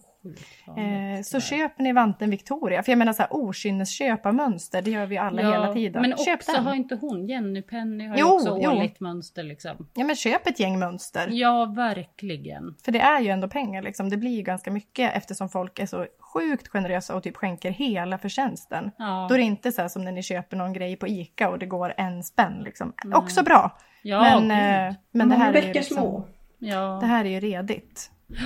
[0.67, 2.83] Eh, så köper ni vanten Victoria.
[2.83, 6.01] För jag menar så här okynnesköp av mönster, det gör vi alla hela tiden.
[6.01, 6.63] Men köp också den.
[6.63, 8.71] har inte hon, Jenny Penny har Jo, ju också jo.
[8.71, 9.87] årligt mönster liksom.
[9.93, 11.27] Ja men köp ett gäng mönster.
[11.31, 12.75] Ja, verkligen.
[12.85, 14.09] För det är ju ändå pengar liksom.
[14.09, 18.17] Det blir ju ganska mycket eftersom folk är så sjukt generösa och typ skänker hela
[18.17, 18.91] förtjänsten.
[18.97, 21.49] Ja, Då är det inte så här som när ni köper någon grej på ICA
[21.49, 22.93] och det går en spänn liksom.
[23.13, 23.77] Också bra.
[24.01, 24.51] ja men
[24.89, 26.27] eh, men det här, är ju liksom, små.
[26.57, 26.97] ja.
[27.01, 28.11] det här är ju redigt.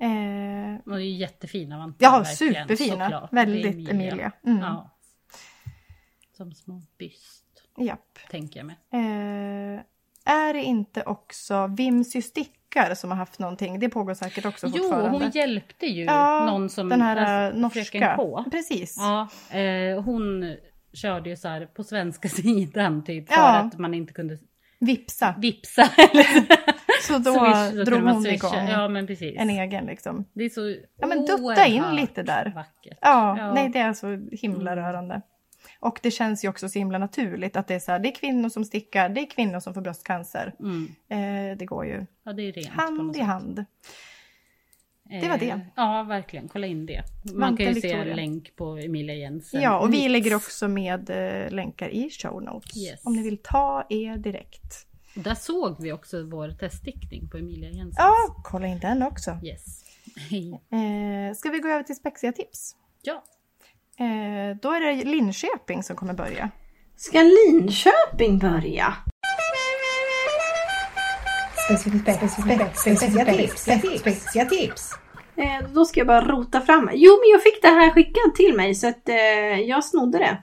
[0.00, 2.06] Eh, Och det är jättefina vantar.
[2.06, 3.04] ja, superfina.
[3.04, 3.32] såklart.
[3.32, 4.32] Väldigt Emilia.
[4.46, 4.58] Mm.
[4.58, 4.94] Ja.
[6.36, 8.18] Som små byst, Japp.
[8.30, 8.76] tänker jag mig.
[8.92, 9.80] Eh,
[10.34, 13.78] är det inte också Vimsy Stickar som har haft någonting?
[13.80, 15.10] Det pågår säkert också Jo, fortfarande.
[15.10, 16.88] hon hjälpte ju Ja, någon som...
[16.88, 18.16] Den här alltså, norska.
[18.16, 18.44] K.
[18.50, 18.96] Precis.
[18.98, 19.28] Ja,
[19.58, 20.56] eh, hon
[20.92, 23.48] körde ju så här på svenska sidan typ för Ja.
[23.58, 24.38] att man inte kunde
[24.80, 25.34] Vipsa.
[25.38, 25.82] vipsa.
[27.08, 27.32] Så då
[27.70, 29.34] Swish, drog hon igång Ja, men precis.
[29.38, 30.24] en egen liksom.
[30.32, 32.52] Det är så Ja, men dutta in lite där.
[32.54, 32.98] Vackert.
[33.00, 33.54] Ja, Ja.
[33.54, 34.84] nej det är så himla Mm.
[34.84, 35.22] rörande.
[35.80, 38.14] Och det känns ju också så himla naturligt att det är så här, det är
[38.14, 40.54] kvinnor som stickar, det är kvinnor som får bröstcancer.
[40.60, 40.88] Mm.
[41.50, 43.64] Eh, det går ju Ja, det hand i hand.
[45.20, 45.50] det var det.
[45.50, 46.48] Eh, Ja, verkligen.
[46.48, 47.02] Kolla in det.
[47.32, 48.10] Man Vanten kan ju se Victoria.
[48.10, 49.60] en länk på Emilia Jensen.
[49.62, 52.76] Ja, och vi lägger också med eh, länkar i show notes.
[52.76, 53.06] Yes.
[53.06, 54.86] Om ni vill ta er direkt.
[55.24, 57.94] Där såg vi också vår teststickning på Emilia Jensen.
[58.04, 58.14] Ja,
[58.44, 59.38] kolla in den också.
[59.42, 59.84] Yes.
[60.70, 62.76] Eh, ska vi gå över till spexiga tips?
[63.02, 63.24] ja.
[64.04, 66.50] Eh, då är det Linköping som kommer börja.
[66.96, 68.94] Ska Linköping börja?
[73.98, 74.92] Specifica tips.
[75.36, 76.90] Eh, då ska jag bara rota fram.
[76.92, 80.36] Jo, men jag fick det här skickat till mig så att eh, jag snodde det.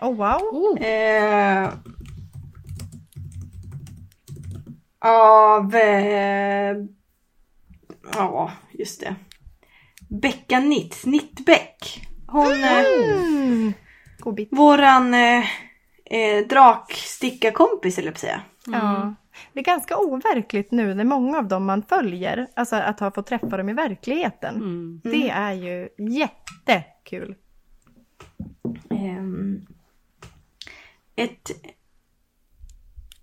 [0.00, 0.40] Oh wow!
[0.52, 0.82] Oh.
[0.82, 1.70] Eh,
[5.02, 5.74] av...
[5.74, 6.76] Eh,
[8.14, 9.14] ja, just det.
[10.08, 12.06] Becka Nitt, Nittbäck.
[12.26, 12.52] Hon...
[12.52, 12.84] Eh,
[14.22, 14.34] Mm.
[14.36, 14.48] Bit.
[14.52, 15.44] våran eh,
[16.04, 18.42] eh, drakstickarkompis, eller på att säga.
[18.66, 19.14] Ja.
[19.52, 23.26] Det är ganska overkligt nu när många av dem man följer, alltså att ha fått
[23.26, 24.54] träffa dem i verkligheten.
[24.56, 25.00] Mm.
[25.04, 27.34] Det är ju jättekul.
[28.90, 29.66] Ehm,
[31.16, 31.50] ett,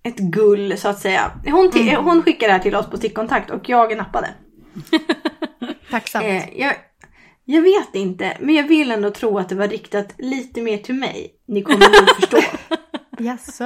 [0.04, 1.32] ett gull så att säga.
[1.46, 4.34] Hon, ti- hon skickade det här till oss på stickkontakt och jag nappade.
[5.92, 6.26] Tacksamt.
[6.26, 6.74] Eh, jag,
[7.46, 10.96] jag vet inte, men jag vill ändå tro att det var riktat lite mer till
[10.96, 11.34] mig.
[11.48, 12.38] Ni kommer nog förstå.
[13.20, 13.64] Jaså?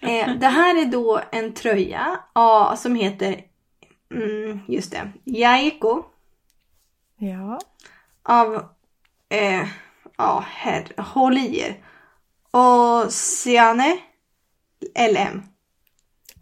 [0.00, 3.40] Eh, det här är då en tröja ja, som heter,
[4.14, 6.02] mm, just det, Jaeko
[7.18, 7.58] Ja.
[8.22, 8.54] av,
[9.28, 9.66] eh,
[10.18, 11.76] ja, herr, håll i er.
[12.50, 13.96] Oceane
[15.12, 15.42] LM.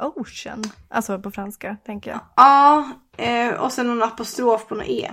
[0.07, 0.63] Ocean.
[0.89, 2.21] Alltså på franska, tänker jag.
[2.37, 5.11] Ja, eh, och sen någon apostrof på något E.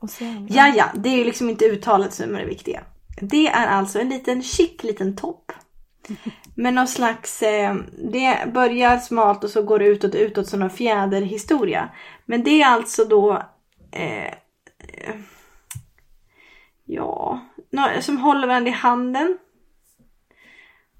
[0.00, 0.48] Ocean.
[0.50, 2.80] Ja, ja, det är ju liksom inte uttalet som är det viktiga.
[3.20, 5.52] Det är alltså en liten chic liten topp.
[6.54, 7.76] Med någon slags, eh,
[8.12, 11.88] det börjar smalt och så går det utåt utåt som en fjäderhistoria.
[12.24, 13.42] Men det är alltså då,
[13.92, 15.14] eh, eh,
[16.84, 17.40] ja,
[18.00, 19.38] som håller varandra i handen.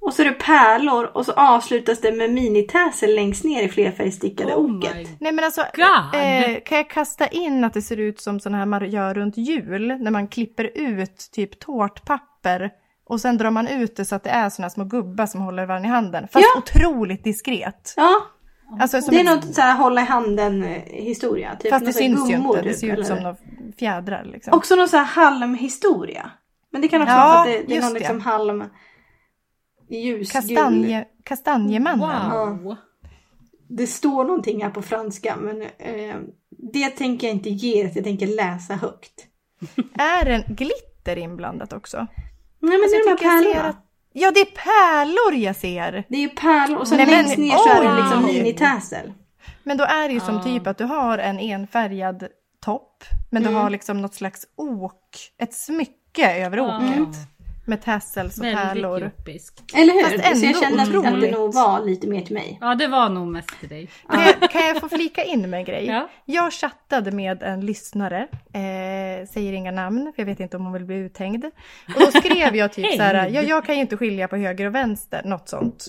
[0.00, 4.54] Och så är det pärlor och så avslutas det med minitäsel längst ner i flerfärgstickade
[4.54, 5.08] Oh oket.
[5.20, 8.66] Nej men alltså, eh, kan jag kasta in att det ser ut som sådana här
[8.66, 12.70] man gör runt jul, när man klipper ut typ tårtpapper
[13.08, 15.66] och sen drar man ut det så att det är sådana små gubbar som håller
[15.66, 16.28] varandra i handen.
[16.32, 16.58] Fast Ja.
[16.60, 17.94] otroligt diskret.
[17.96, 18.14] Ja,
[18.80, 21.56] Alltså, som det är ett- något så här hålla i handen eh, historia.
[21.60, 23.36] Typ Fast det sån syns ju inte, det ser ut eller- som några
[23.78, 24.52] fjädrar liksom.
[24.54, 26.30] Också någon sån här halmhistoria.
[26.72, 27.98] Men det kan också Ja, vara för att det, det är någon det.
[27.98, 28.64] liksom halm...
[29.88, 32.30] Ljus, Kastanje, kastanjemannen.
[32.30, 32.76] Wow!
[33.68, 36.16] Det står någonting här på franska men eh,
[36.72, 39.26] det tänker jag inte ge er, jag tänker läsa högt.
[39.94, 41.96] Är det en glitter inblandat också?
[41.96, 42.06] Nej
[42.60, 43.68] men Alltså, det är de här pärlorna.
[43.68, 46.04] att- Ja, det är pärlor jag ser!
[46.08, 49.12] Det är ju pärlor och sen Nej, men- längst ner så är det liksom minitäsel.
[49.62, 50.42] Men då är det ju som Ja.
[50.42, 52.26] typ att du har en enfärgad
[52.64, 53.60] topp, men du Mm.
[53.62, 57.16] har liksom något slags ok, ett smycke över oket.
[57.68, 59.00] Med tassels och Väldigt pärlor.
[59.00, 59.54] juppisk.
[59.74, 60.02] Eller hur?
[60.02, 61.32] Fast ändå så jag kände att, att det otroligt.
[61.32, 62.58] nog var lite mer till mig.
[62.60, 63.88] Ja, det var nog mest till dig.
[64.10, 65.86] Kan jag, kan jag få flika in med en grej?
[65.86, 66.08] Ja.
[66.24, 70.72] Jag chattade med en lyssnare, eh, säger inga namn för jag vet inte om hon
[70.72, 71.44] vill bli uthängd.
[71.94, 74.66] Och då skrev jag typ så här, ja, jag kan ju inte skilja på höger
[74.66, 75.86] och vänster, något sånt.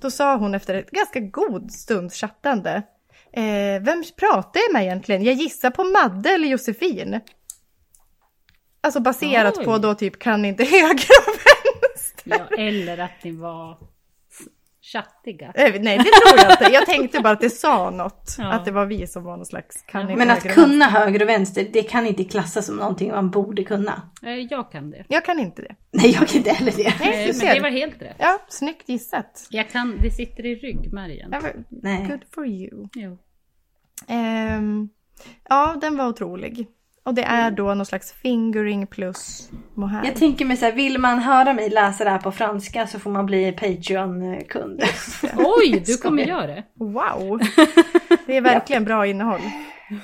[0.00, 2.82] Då sa hon efter ett ganska god stund chattande,
[3.32, 5.24] eh, vem pratar jag med egentligen?
[5.24, 7.20] Jag gissar på Madde eller Josefin.
[8.86, 9.64] Alltså baserat Oj.
[9.64, 10.88] på då typ kan inte höger
[11.26, 12.22] och vänster.
[12.24, 13.78] Ja, eller att ni var
[14.92, 15.52] chattiga.
[15.54, 16.74] Eh, Nej, det tror jag inte.
[16.74, 18.34] Jag tänkte bara att det sa något.
[18.38, 18.52] Ja.
[18.52, 21.28] Att det var vi som var någon slags kan inte Men att kunna höger och
[21.28, 24.02] vänster, det kan inte klassas som någonting man borde kunna.
[24.22, 25.04] Eh, Jag kan det.
[25.08, 25.74] Jag kan inte det.
[25.90, 26.94] Nej, jag kan inte heller det.
[27.00, 28.16] Nej, Eh, Men det var helt rätt.
[28.18, 29.46] Ja, snyggt gissat.
[29.50, 31.28] Jag kan, det sitter i ryggmärgen.
[31.32, 32.06] Ja, Nej.
[32.10, 32.88] Good for you.
[32.94, 33.18] Jo.
[34.08, 34.88] Ehm,
[35.48, 36.66] ja, den var otrolig.
[37.06, 40.04] Och det är då någon slags fingering plus mohair.
[40.04, 42.98] Jag tänker mig så här, vill man höra mig läsa det här på franska så
[42.98, 44.82] får man bli Patreon-kund.
[45.36, 46.64] Oj, du kommer göra det.
[46.74, 47.40] Wow!
[48.26, 49.40] Det är verkligen bra innehåll.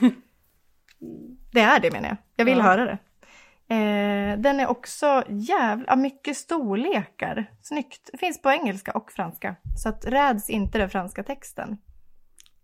[1.53, 2.16] Det är det menar jag.
[2.36, 2.62] Jag vill Ja.
[2.64, 2.98] höra det.
[3.74, 7.50] Eh, den är också jävla mycket storlekar.
[7.62, 8.11] Snyggt.
[8.20, 9.57] Finns på engelska och franska.
[9.82, 11.76] Så att räds inte den franska texten.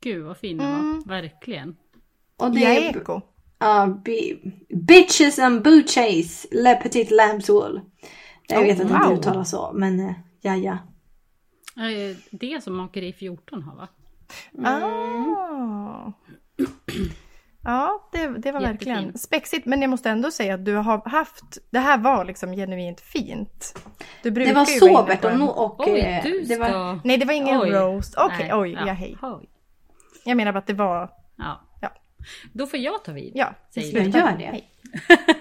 [0.00, 1.02] Gud vad fin den Mm.
[1.06, 1.14] var.
[1.14, 1.76] Verkligen.
[2.36, 2.92] Och det Jag är är
[4.04, 7.80] bi- Bitches and booches, Le Petit Lambs Wool.
[8.48, 9.18] Jag Oh, vet att det inte wow.
[9.18, 10.72] uttalas så, men eh, ja, ja.
[11.76, 13.88] Eh, Det som Makeri 14 har va?
[14.68, 16.12] Ah.
[17.64, 19.18] Ja, det, det var verkligen Jättefin.
[19.18, 19.66] spexigt.
[19.66, 21.58] Men jag måste ändå säga att du har haft...
[21.70, 23.78] Det här var liksom genuint fint.
[24.22, 26.58] Du brukar Det var ju sobert och, en- no- och Oj, eh, du det ska...
[26.72, 27.00] var...
[27.04, 27.70] Nej, det var ingen Oj.
[27.70, 28.14] roast.
[28.18, 29.16] Okej, Nej, oj, ja, hej.
[29.22, 29.48] Oj.
[30.24, 31.10] Jag menar bara att det var...
[31.36, 31.60] Ja.
[32.52, 33.32] Då får jag ta vid.
[33.34, 34.60] Ja, Säger Jag gör det.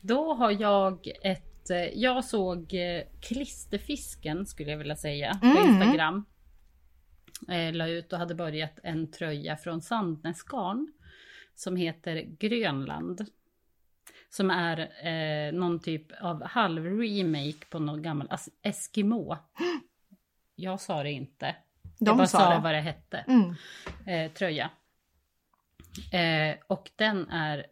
[0.00, 1.70] Då har jag ett...
[1.70, 5.68] eh, Jag såg eh, Klisterfisken skulle jag vilja säga på Mm.
[5.68, 6.24] Instagram.
[7.50, 10.92] Eh, la ut och hade börjat en tröja från Sandnes Garn.
[11.54, 13.26] Som heter Grönland.
[14.28, 18.28] Som är eh, någon typ av halv-remake på någon gammal
[18.62, 19.36] Eskimo.
[20.56, 21.56] Jag sa det inte.
[21.98, 23.24] jag De bara sa sa vad det hette.
[23.28, 23.54] Mm.
[24.06, 24.70] eh, tröja.
[26.12, 27.66] Eh, och den är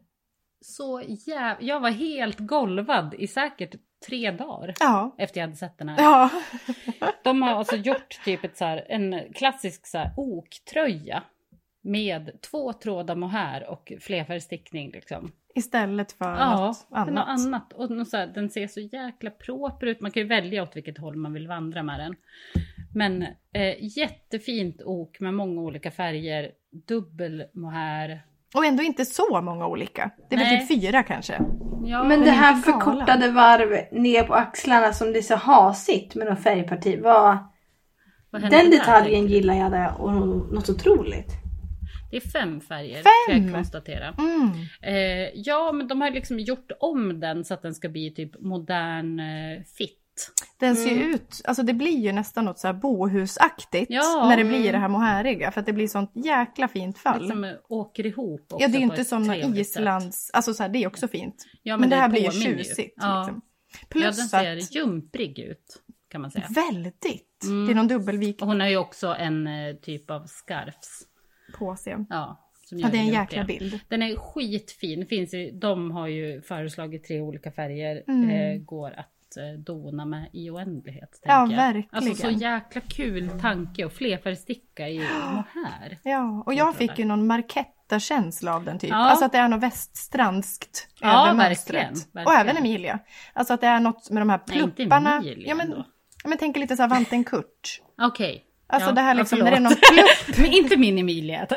[0.61, 1.57] så jävla...
[1.67, 3.75] Jag var helt golvad i säkert
[4.09, 5.15] tre dagar Ja.
[5.19, 6.03] efter jag hade sett den här.
[6.03, 6.31] Ja.
[7.25, 11.23] De har alltså gjort typ ett så här, en klassisk så här oktröja
[11.83, 15.33] med två trådar mohair och flerfärgstickning liksom.
[15.55, 17.29] Istället för Ja, något för något annat.
[17.47, 17.73] annat.
[17.73, 20.01] Och något så här, den ser så jäkla proper ut.
[20.01, 22.15] Man kan ju välja åt vilket håll man vill vandra med den.
[22.95, 26.51] Men eh, jättefint ok med många olika färger.
[26.89, 28.23] Dubbel mohair.
[28.55, 30.11] Och ändå inte så många olika.
[30.31, 31.41] Det är väl typ fyra kanske.
[31.85, 36.15] Ja, Men det är här förkortade varv ner på axlarna som det är så hasigt
[36.15, 37.01] med någon färgparti.
[37.03, 37.39] Vad,
[38.31, 40.13] vad den detaljen gillar jag där och
[40.53, 41.33] något otroligt.
[42.11, 43.35] Det är fem färger Fem?
[43.35, 44.15] kan jag konstatera.
[44.19, 44.51] Mm.
[44.83, 48.41] Eh, ja, men de har liksom gjort om den så att den ska bli typ
[48.41, 49.99] modern eh, fit.
[50.59, 54.37] Den ser ju ut, alltså det blir ju nästan något så här bohusaktigt Ja, när
[54.37, 54.73] det blir mm.
[54.73, 57.29] det här mohairiga för att det blir sånt jäkla fint fall.
[57.29, 59.81] Som eh, åker ihop också ja, det är ju inte som någon trevligt sätt.
[59.81, 61.47] Islands, alltså så här, det är också fint.
[61.63, 62.57] Ja, men, det här det blir ju ju.
[62.59, 62.95] tjusigt.
[62.97, 63.21] Ja.
[63.21, 63.43] Liksom.
[63.73, 66.47] Ja, den Plus ser att, jumprig ut kan man säga.
[66.51, 67.05] väldigt,
[67.45, 67.67] Mm.
[67.67, 71.03] det är någon dubbelvik Och hon har ju också en eh, typ av scarfs.
[71.59, 71.97] på sig.
[72.09, 73.21] Ja, Ja, det är en jumpiga.
[73.21, 73.81] jäkla bild.
[73.89, 75.07] Den är skitfin.
[75.07, 78.03] Finns i, de har ju föreslagit tre olika färger.
[78.09, 78.31] Mm.
[78.31, 81.21] Eh, går att eh, dona med i oändlighet.
[81.23, 81.89] Ja, verkligen.
[81.93, 85.99] Alltså så jäkla kul tanke och flerfärgsticka i mohair.
[86.03, 88.91] Ja, och jag fick ju någon Marketta-känsla av den typ.
[88.91, 88.97] Ja.
[88.97, 92.09] Alltså att det är något väststranskt Ja, över mönstret.
[92.27, 92.99] Och även Emilia.
[93.33, 95.17] Alltså att det är något med de här Nej, inte plupparna.
[95.17, 95.85] Emilia ja, men, ändå.
[96.25, 97.81] men tänk lite så här Vanten Kurt.
[98.03, 98.45] Okej.
[98.71, 100.39] Alltså Ja, det här liksom, när det är någon plupp.
[100.39, 101.47] Men inte min Emilia.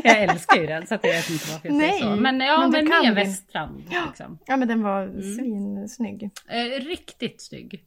[0.04, 2.20] jag älskar ju den så att jag vet inte varför jag Nej, säger så.
[2.22, 3.84] Men ja, men men, mer väststrand.
[4.06, 4.38] Liksom.
[4.46, 5.22] Ja men den var Mm.
[5.36, 6.30] svinsnygg.
[6.48, 7.84] Eh, riktigt snygg.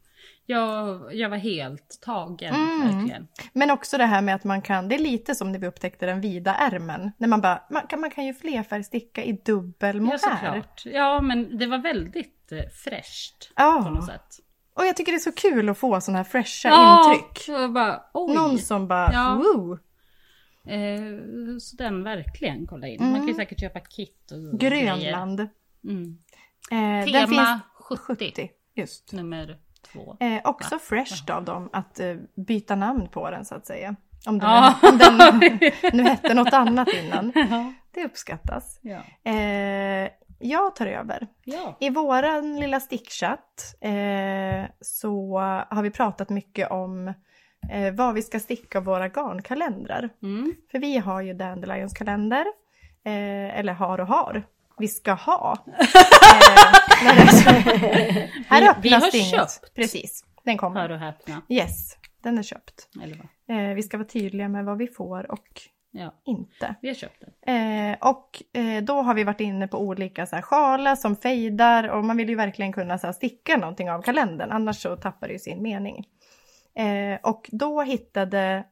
[0.49, 2.97] Jag, jag var helt tagen Mm.
[2.97, 3.27] verkligen.
[3.53, 6.05] Men också det här med att man kan, det är lite som när vi upptäckte
[6.05, 7.11] den vida ärmen.
[7.17, 10.17] När man bara, man kan, man kan ju flerfärgsticka i dubbel Ja, mohair.
[10.17, 10.81] såklart.
[10.85, 13.81] Ja, men det var väldigt eh, fräscht Ja.
[13.85, 14.39] på något sätt.
[14.75, 17.47] Och jag tycker det är så kul att få sådana här fräscha Ja, intryck.
[17.73, 18.01] bara.
[18.13, 19.35] Någon som bara, Ja.
[19.43, 19.77] woo!
[20.67, 23.03] Eh, så den verkligen kolla in.
[23.03, 24.37] Man kan ju säkert köpa kit och.
[24.37, 24.57] Mm.
[24.57, 25.47] Grönland.
[25.83, 26.17] Mm.
[26.71, 27.61] Eh, Tema finns
[27.99, 29.13] 70, 70, just.
[29.13, 29.57] nummer
[29.93, 30.17] två.
[30.19, 33.95] Eh, också fresh av dem att eh, byta namn på den så att säga.
[34.25, 34.75] Om den, Ja.
[34.83, 35.17] om den
[35.93, 37.31] nu hette något annat innan.
[37.49, 37.73] Ja.
[37.91, 38.79] Det uppskattas.
[38.81, 39.31] Ja.
[39.31, 40.09] Eh,
[40.39, 41.27] jag tar över.
[41.43, 41.77] Ja.
[41.79, 45.39] I våran lilla stickchatt eh, så
[45.69, 47.13] har vi pratat mycket om
[47.71, 50.09] eh, vad vi ska sticka våra garnkalendrar.
[50.23, 50.53] Mm.
[50.71, 52.45] För vi har ju Dandelions kalender.
[53.05, 54.43] Eh, eller har och har.
[54.77, 55.57] Vi ska ha.
[57.01, 59.29] Eh, här Vi- öppnas vi har inget.
[59.51, 59.75] köpt.
[59.75, 60.81] Precis, den kommer.
[60.81, 61.41] Hör och häpna.
[61.49, 62.89] Yes, den är köpt.
[63.03, 63.15] Eller
[63.47, 63.57] vad?
[63.69, 65.47] Eh, vi ska vara tydliga med vad vi får och
[65.91, 66.75] Ja, inte.
[66.81, 67.55] vi har köpt den.
[67.91, 71.87] Eh, och eh, då har vi varit inne på olika så här, sjalar som fejdar
[71.87, 75.27] och man vill ju verkligen kunna så här, sticka någonting av kalendern annars så tappar
[75.27, 76.07] det ju sin mening.
[76.77, 78.65] Eh, och då hittade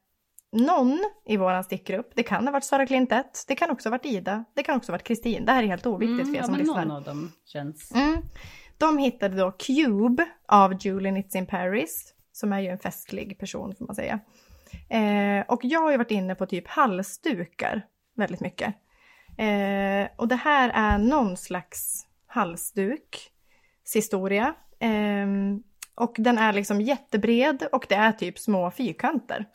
[0.52, 4.06] någon i våran stickgrupp, det kan ha varit Sara Klintet, det kan också ha varit
[4.06, 6.38] Ida, det kan också ha varit Kristin, det här är helt oviktigt Mm, för er
[6.38, 6.86] ja, som men lyssnar.
[6.86, 7.92] någon av dem känns...
[7.96, 8.22] Mm.
[8.78, 13.76] De hittade då Cube av Julie Knits in Paris, som är ju en festlig person
[13.76, 14.20] får man säga.
[14.90, 17.86] Eh, och jag har ju varit inne på typ halsdukar
[18.16, 18.76] väldigt mycket.
[19.38, 23.32] Eh, och det här är någon slags halsduk,
[23.94, 24.54] historia.
[24.80, 25.28] Eh,
[25.96, 29.46] och den är liksom jättebred och det är typ små fyrkanter.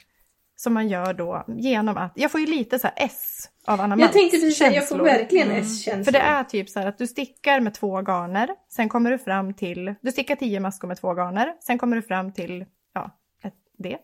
[0.56, 3.96] Som man gör då genom att, jag får ju lite så här S av Anna
[3.98, 5.62] Jag tänkte precis säga, jag får verkligen Mm.
[5.62, 6.04] S-känslor.
[6.04, 9.18] För det är typ så här att du stickar med två garner, sen kommer du
[9.18, 12.64] fram till, du stickar tio maskor med två garner, sen kommer du fram till,
[12.94, 13.10] ja,
[13.44, 13.98] ett, det.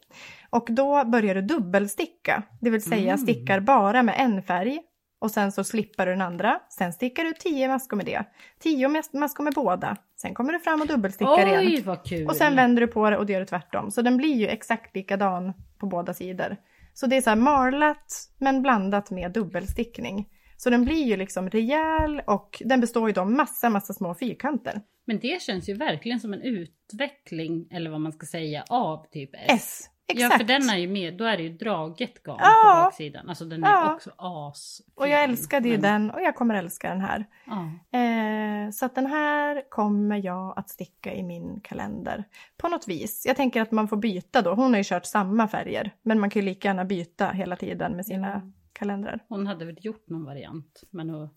[0.50, 3.18] Och då börjar du dubbelsticka, det vill säga Mm.
[3.18, 4.80] stickar bara med en färg
[5.18, 6.60] och sen så slippar du den andra.
[6.68, 8.24] Sen stickar du tio maskor med det,
[8.58, 9.96] tio mas- maskor med båda.
[10.16, 11.60] Sen kommer du fram och dubbelstickar igen.
[11.60, 12.26] Oj, vad kul!
[12.26, 13.90] Och sen vänder du på det och det gör du tvärtom.
[13.90, 16.56] Så den blir ju exakt likadan på båda sidor.
[16.94, 20.28] Så det är så här marlat men blandat med dubbelstickning.
[20.56, 24.80] Så den blir ju liksom rejäl och den består ju av massa, massa små fyrkanter.
[25.04, 29.30] Men det känns ju verkligen som en utveckling, eller vad man ska säga, av typ
[29.34, 29.40] S.
[29.48, 29.90] S.
[30.08, 30.32] Exakt.
[30.32, 32.62] Ja, för den är ju med, då är det ju draget garn Ja.
[32.64, 33.28] på baksidan.
[33.28, 33.94] Alltså den är Ja.
[33.94, 34.80] också as.
[34.94, 37.24] Och jag älskade ju Men- den och jag kommer älska den här.
[37.46, 37.98] Ja.
[37.98, 42.24] Eh, så att den här kommer jag att sticka i min kalender.
[42.56, 43.24] På något vis.
[43.26, 44.54] Jag tänker att man får byta då.
[44.54, 45.90] Hon har ju kört samma färger.
[46.02, 48.52] Men man kan ju lika gärna byta hela tiden med sina Mm.
[48.72, 49.20] kalendrar.
[49.28, 51.28] Hon hade väl gjort någon variant, men hon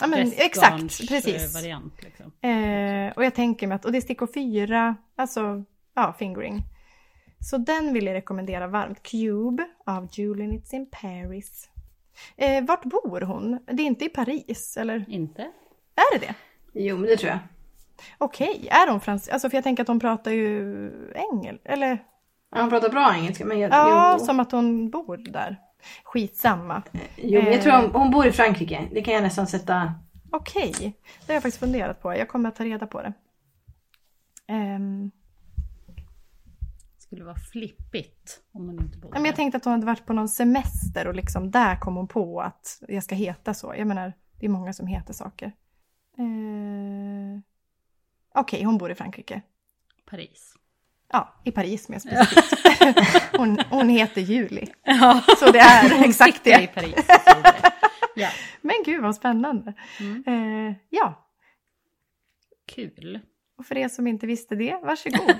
[0.00, 1.54] Ja men exakt, precis.
[1.54, 2.24] variant liksom.
[2.50, 5.64] Eh, och jag tänker mig att, och det är stickor fyra, alltså
[5.94, 6.62] ja, fingering.
[7.50, 9.02] Så den vill jag rekommendera varmt.
[9.02, 11.68] Cube av Julie Knits in Paris.
[12.36, 13.58] Eh, vart bor hon?
[13.66, 15.42] Det är inte i Paris, eller Inte?
[15.94, 16.34] är det det?
[16.72, 17.38] Jo, men det tror jag.
[18.18, 19.30] Okej, är hon fransk?
[19.32, 20.90] Alltså för jag tänker att hon pratar ju
[21.32, 22.04] engel, eller?
[22.50, 24.24] Ja, Han pratar bra engelska, men jag, Ja, jo.
[24.24, 25.60] som att hon bor där.
[26.04, 26.82] Skitsamma.
[27.16, 27.60] jo, men jag eh.
[27.62, 28.88] tror hon, hon bor i Frankrike.
[28.92, 29.94] Det kan jag nästan sätta...
[30.32, 30.72] Okej,
[31.26, 32.14] det har jag faktiskt funderat på.
[32.16, 33.12] Jag kommer att ta reda på det.
[34.48, 35.10] Ehm,
[36.98, 40.12] Skulle vara flippigt om hon inte bodde men jag tänkte att hon hade varit på
[40.12, 43.74] någon semester och liksom där kom hon på att jag ska heta så.
[43.78, 45.46] Jag menar, det är många som heter saker.
[46.18, 47.40] Eh...
[48.34, 49.42] Okej, hon bor i Frankrike.
[50.10, 50.54] Paris.
[51.12, 53.32] Ja, i Paris mer specifikt.
[53.36, 54.66] hon, hon heter Julie.
[54.82, 56.66] Ja, Så det är exakt sitter i det.
[56.66, 57.06] Paris.
[58.14, 58.28] Ja,
[58.60, 59.74] Men gud vad spännande.
[60.00, 60.24] Mm.
[60.26, 61.28] Eh, ja,
[62.66, 63.20] kul.
[63.58, 65.34] Och för er som inte visste det, varsågod.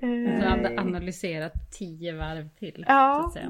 [0.00, 2.84] Jag eh, hade analyserat tio varv till.
[2.88, 3.32] Ja.
[3.36, 3.40] Eh,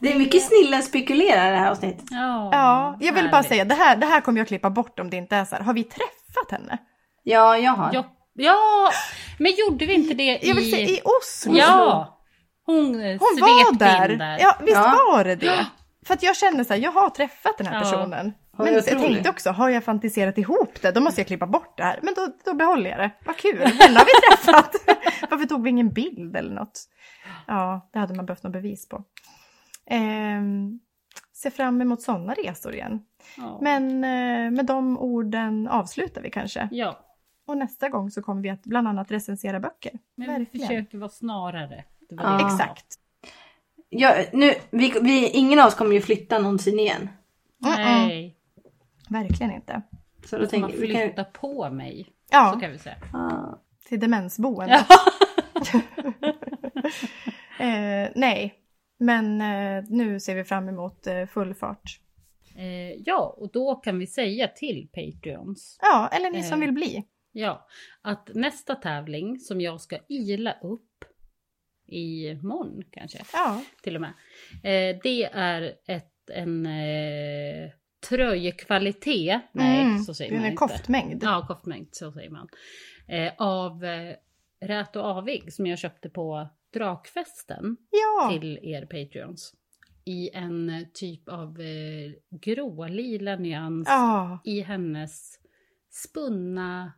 [0.00, 2.04] Det är mycket snillen spekulerar det här avsnittet.
[2.10, 5.10] Ja, ja, jag vill bara säga, det här, det här kommer jag klippa bort om
[5.10, 5.62] det inte är så här.
[5.62, 6.78] Har vi träffat henne?
[7.22, 7.90] Ja, jag har.
[7.92, 8.90] Ja, ja,
[9.38, 10.48] men gjorde vi inte det i...
[10.48, 11.54] Jag vill säga i Oslo.
[11.58, 12.18] Ja!
[12.66, 14.08] Hon, eh, Hon var där.
[14.08, 14.38] där.
[14.40, 14.98] Ja, visst Ja.
[15.12, 15.66] var det det?
[16.06, 17.80] För att jag känner så här, jag har träffat den här Ja.
[17.80, 18.32] personen.
[18.56, 19.28] Ja, Men jag jag tänkte det.
[19.30, 20.92] också, har jag fantiserat ihop det?
[20.92, 21.98] Då måste jag klippa bort det här.
[22.02, 23.10] Men då, då behåller jag det.
[23.26, 24.74] Vad kul, den har vi träffat.
[25.30, 26.80] Varför tog vi ingen bild eller något?
[27.46, 29.04] Ja, det hade man behövt något bevis på.
[29.86, 30.80] Ehm,
[31.32, 33.02] se fram emot sådana resor igen.
[33.36, 33.58] Ja.
[33.62, 36.68] Men eh, med de orden avslutar vi kanske.
[36.72, 36.98] ja,
[37.46, 39.92] Och nästa gång så kommer vi att bland annat recensera böcker.
[40.14, 40.68] men vi Verkligen.
[40.68, 41.84] försöker vara snarare.
[42.08, 42.46] Det var Ja.
[42.52, 42.86] Exakt.
[43.88, 47.08] Ja, nu, vi, vi, ingen av oss kommer ju flytta någonsin igen.
[47.58, 48.36] Nej,
[49.12, 49.82] Verkligen inte.
[50.24, 52.08] Så då får man tänker vi kan, flytta på mig.
[52.30, 52.50] Ja.
[52.54, 52.96] Så kan vi säga.
[53.12, 53.58] ah,
[53.88, 54.74] Till demensboende.
[57.60, 58.54] eh, nej,
[58.98, 62.00] men eh, nu ser vi fram emot eh, full fart.
[62.56, 65.78] Eh, ja, och då kan vi säga till Patreons.
[65.82, 66.66] Ja, eller ni som Eh.
[66.66, 67.04] vill bli.
[67.32, 67.66] Ja,
[68.02, 71.04] att nästa tävling som jag ska ila upp
[71.88, 74.12] i morgon kanske Ja, till och med.
[74.64, 76.72] Eh, det är ett, en eh,
[78.16, 79.40] tröjkvalitet.
[79.52, 80.56] Nej, Mm, så säger det är man inte.
[80.56, 81.22] koftmängd.
[81.22, 82.48] Ja, koftmängd, så säger man.
[83.08, 84.14] Eh, av eh,
[84.60, 89.54] Rät och Avig som jag köpte på Drakfesten Ja, till er Patreons.
[90.04, 95.38] i en typ av eh, grålila nyans Ja, i hennes
[95.90, 96.92] spunna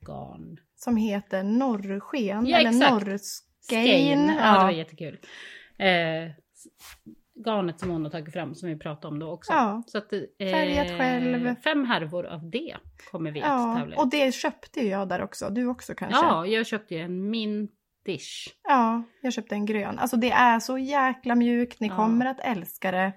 [0.00, 0.60] garn.
[0.76, 2.92] som heter Norrsken Ja, eller exakt.
[3.06, 4.26] Norrskein.
[4.26, 4.72] Ja, det var Ja.
[4.72, 5.18] jättekul.
[5.78, 6.30] Eh,
[7.44, 9.52] garnet som hon har tagit fram som vi pratade om då också.
[9.52, 9.82] Ja.
[9.86, 11.54] Så att, eh, Färgat själv.
[11.64, 12.76] Fem härvor av det
[13.10, 13.98] kommer vi att ja, tävla i.
[13.98, 15.48] och det köpte ju jag där också.
[15.50, 16.20] Du också kanske?
[16.26, 18.48] Ja, jag köpte ju en mintish.
[18.68, 19.98] Ja, jag köpte en grön.
[19.98, 21.96] Alltså det är så jäkla mjukt, ni Ja.
[21.96, 23.12] kommer att älska det.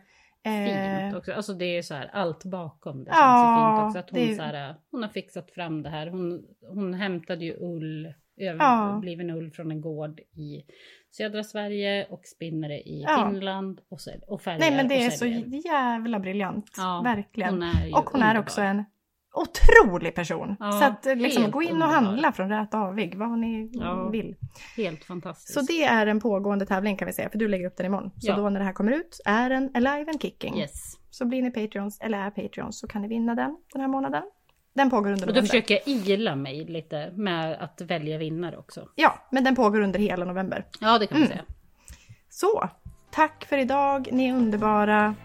[0.45, 1.33] Eh, Fint också.
[1.33, 3.99] Alltså det är så här allt bakom det Ja, känns ju fint också.
[3.99, 6.07] Att hon, det så här, hon har fixat fram det här.
[6.07, 8.51] Hon, hon hämtade ju ull, Ja.
[8.53, 10.63] överbliven ull från en gård i
[11.15, 13.29] södra Sverige och spinner det i Ja.
[13.31, 15.25] Finland och, säl- och färgar nej men det är så
[15.67, 16.71] jävla briljant.
[16.77, 17.53] Ja, Verkligen.
[17.53, 18.41] Hon är och hon är underbar.
[18.41, 18.83] också en
[19.35, 20.55] otrolig person.
[20.59, 21.93] Ja, så att eh, liksom gå in och underbar.
[21.93, 24.09] handla från Rät Avig, vad ni Ja.
[24.09, 24.35] vill.
[24.77, 25.53] Helt fantastiskt.
[25.59, 28.11] Så det är en pågående tävling kan vi säga, för du lägger upp den imorgon.
[28.17, 28.35] Så Ja.
[28.35, 30.57] då när det här kommer ut är den alive and kicking.
[30.59, 30.71] Yes.
[31.09, 34.23] Så blir ni Patreons, eller är Patreons, så kan ni vinna den den här månaden.
[34.73, 35.41] Den pågår under Och då november.
[35.47, 38.87] försöker jag ila mig lite med att välja vinnare också.
[38.95, 40.65] Ja, men den pågår under hela november.
[40.79, 41.37] Ja, det kan man Mm.
[41.37, 41.45] säga.
[42.29, 42.69] Så,
[43.11, 44.09] tack för idag.
[44.11, 45.15] Ni är underbara.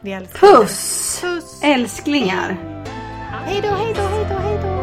[0.00, 0.38] Vi älskar.
[0.48, 1.18] Puss!
[1.20, 1.60] Puss!
[1.64, 2.56] Älsklingar!
[3.44, 4.75] Hej då, hej då, hej då, hej då!